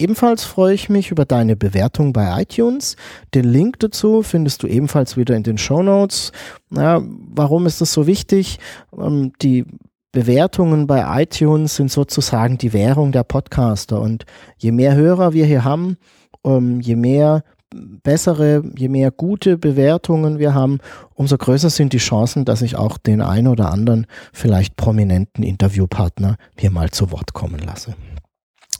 Ebenfalls 0.00 0.44
freue 0.44 0.74
ich 0.74 0.88
mich 0.88 1.10
über 1.10 1.24
deine 1.24 1.56
Bewertung 1.56 2.12
bei 2.12 2.42
iTunes. 2.42 2.96
Den 3.34 3.44
Link 3.44 3.80
dazu 3.80 4.22
findest 4.22 4.62
du 4.62 4.68
ebenfalls 4.68 5.16
wieder 5.16 5.34
in 5.34 5.42
den 5.42 5.58
Show 5.58 5.82
Notes. 5.82 6.30
Ja, 6.70 7.02
warum 7.02 7.66
ist 7.66 7.80
das 7.80 7.92
so 7.92 8.06
wichtig? 8.06 8.58
Ähm, 8.96 9.32
die 9.42 9.64
Bewertungen 10.12 10.86
bei 10.86 11.22
iTunes 11.22 11.76
sind 11.76 11.90
sozusagen 11.90 12.58
die 12.58 12.72
Währung 12.72 13.12
der 13.12 13.24
Podcaster. 13.24 14.00
Und 14.00 14.24
je 14.56 14.72
mehr 14.72 14.94
Hörer 14.94 15.32
wir 15.32 15.46
hier 15.46 15.64
haben, 15.64 15.96
ähm, 16.44 16.80
je 16.80 16.96
mehr 16.96 17.42
bessere, 17.74 18.62
je 18.76 18.88
mehr 18.88 19.10
gute 19.10 19.58
Bewertungen 19.58 20.38
wir 20.38 20.54
haben, 20.54 20.78
umso 21.14 21.36
größer 21.36 21.70
sind 21.70 21.92
die 21.92 21.98
Chancen, 21.98 22.44
dass 22.44 22.62
ich 22.62 22.76
auch 22.76 22.98
den 22.98 23.20
einen 23.20 23.48
oder 23.48 23.70
anderen 23.70 24.06
vielleicht 24.32 24.76
prominenten 24.76 25.44
Interviewpartner 25.44 26.36
hier 26.58 26.70
mal 26.70 26.90
zu 26.90 27.10
Wort 27.10 27.32
kommen 27.32 27.60
lasse. 27.60 27.94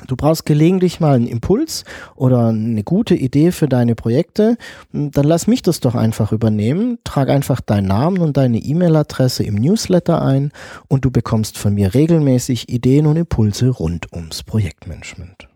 Du 0.07 0.14
brauchst 0.14 0.46
gelegentlich 0.46 1.01
mal 1.01 1.16
einen 1.16 1.27
Impuls 1.27 1.85
oder 2.14 2.48
eine 2.48 2.85
gute 2.85 3.16
Idee 3.16 3.51
für 3.51 3.68
deine 3.68 3.96
Projekte, 3.96 4.57
dann 4.92 5.24
lass 5.24 5.48
mich 5.48 5.62
das 5.62 5.81
doch 5.81 5.96
einfach 5.96 6.31
übernehmen. 6.31 6.98
Trag 7.03 7.29
einfach 7.29 7.61
deinen 7.61 7.88
Namen 7.88 8.18
und 8.18 8.37
deine 8.37 8.59
E-Mail-Adresse 8.59 9.42
im 9.42 9.57
Newsletter 9.57 10.22
ein 10.22 10.53
und 10.87 11.05
du 11.05 11.11
bekommst 11.11 11.59
von 11.59 11.74
mir 11.74 11.94
regelmäßig 11.94 12.68
Ideen 12.68 13.07
und 13.07 13.16
Impulse 13.16 13.70
rund 13.70 14.12
ums 14.12 14.44
Projektmanagement. 14.44 15.47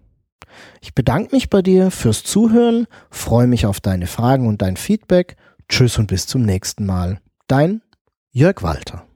Ich 0.80 0.94
bedanke 0.94 1.34
mich 1.34 1.50
bei 1.50 1.62
dir 1.62 1.90
fürs 1.90 2.24
Zuhören, 2.24 2.86
freue 3.10 3.46
mich 3.46 3.66
auf 3.66 3.80
deine 3.80 4.06
Fragen 4.06 4.46
und 4.46 4.62
dein 4.62 4.76
Feedback. 4.76 5.36
Tschüss 5.68 5.98
und 5.98 6.08
bis 6.08 6.26
zum 6.26 6.42
nächsten 6.42 6.86
Mal. 6.86 7.20
Dein 7.46 7.82
Jörg 8.30 8.62
Walter. 8.62 9.06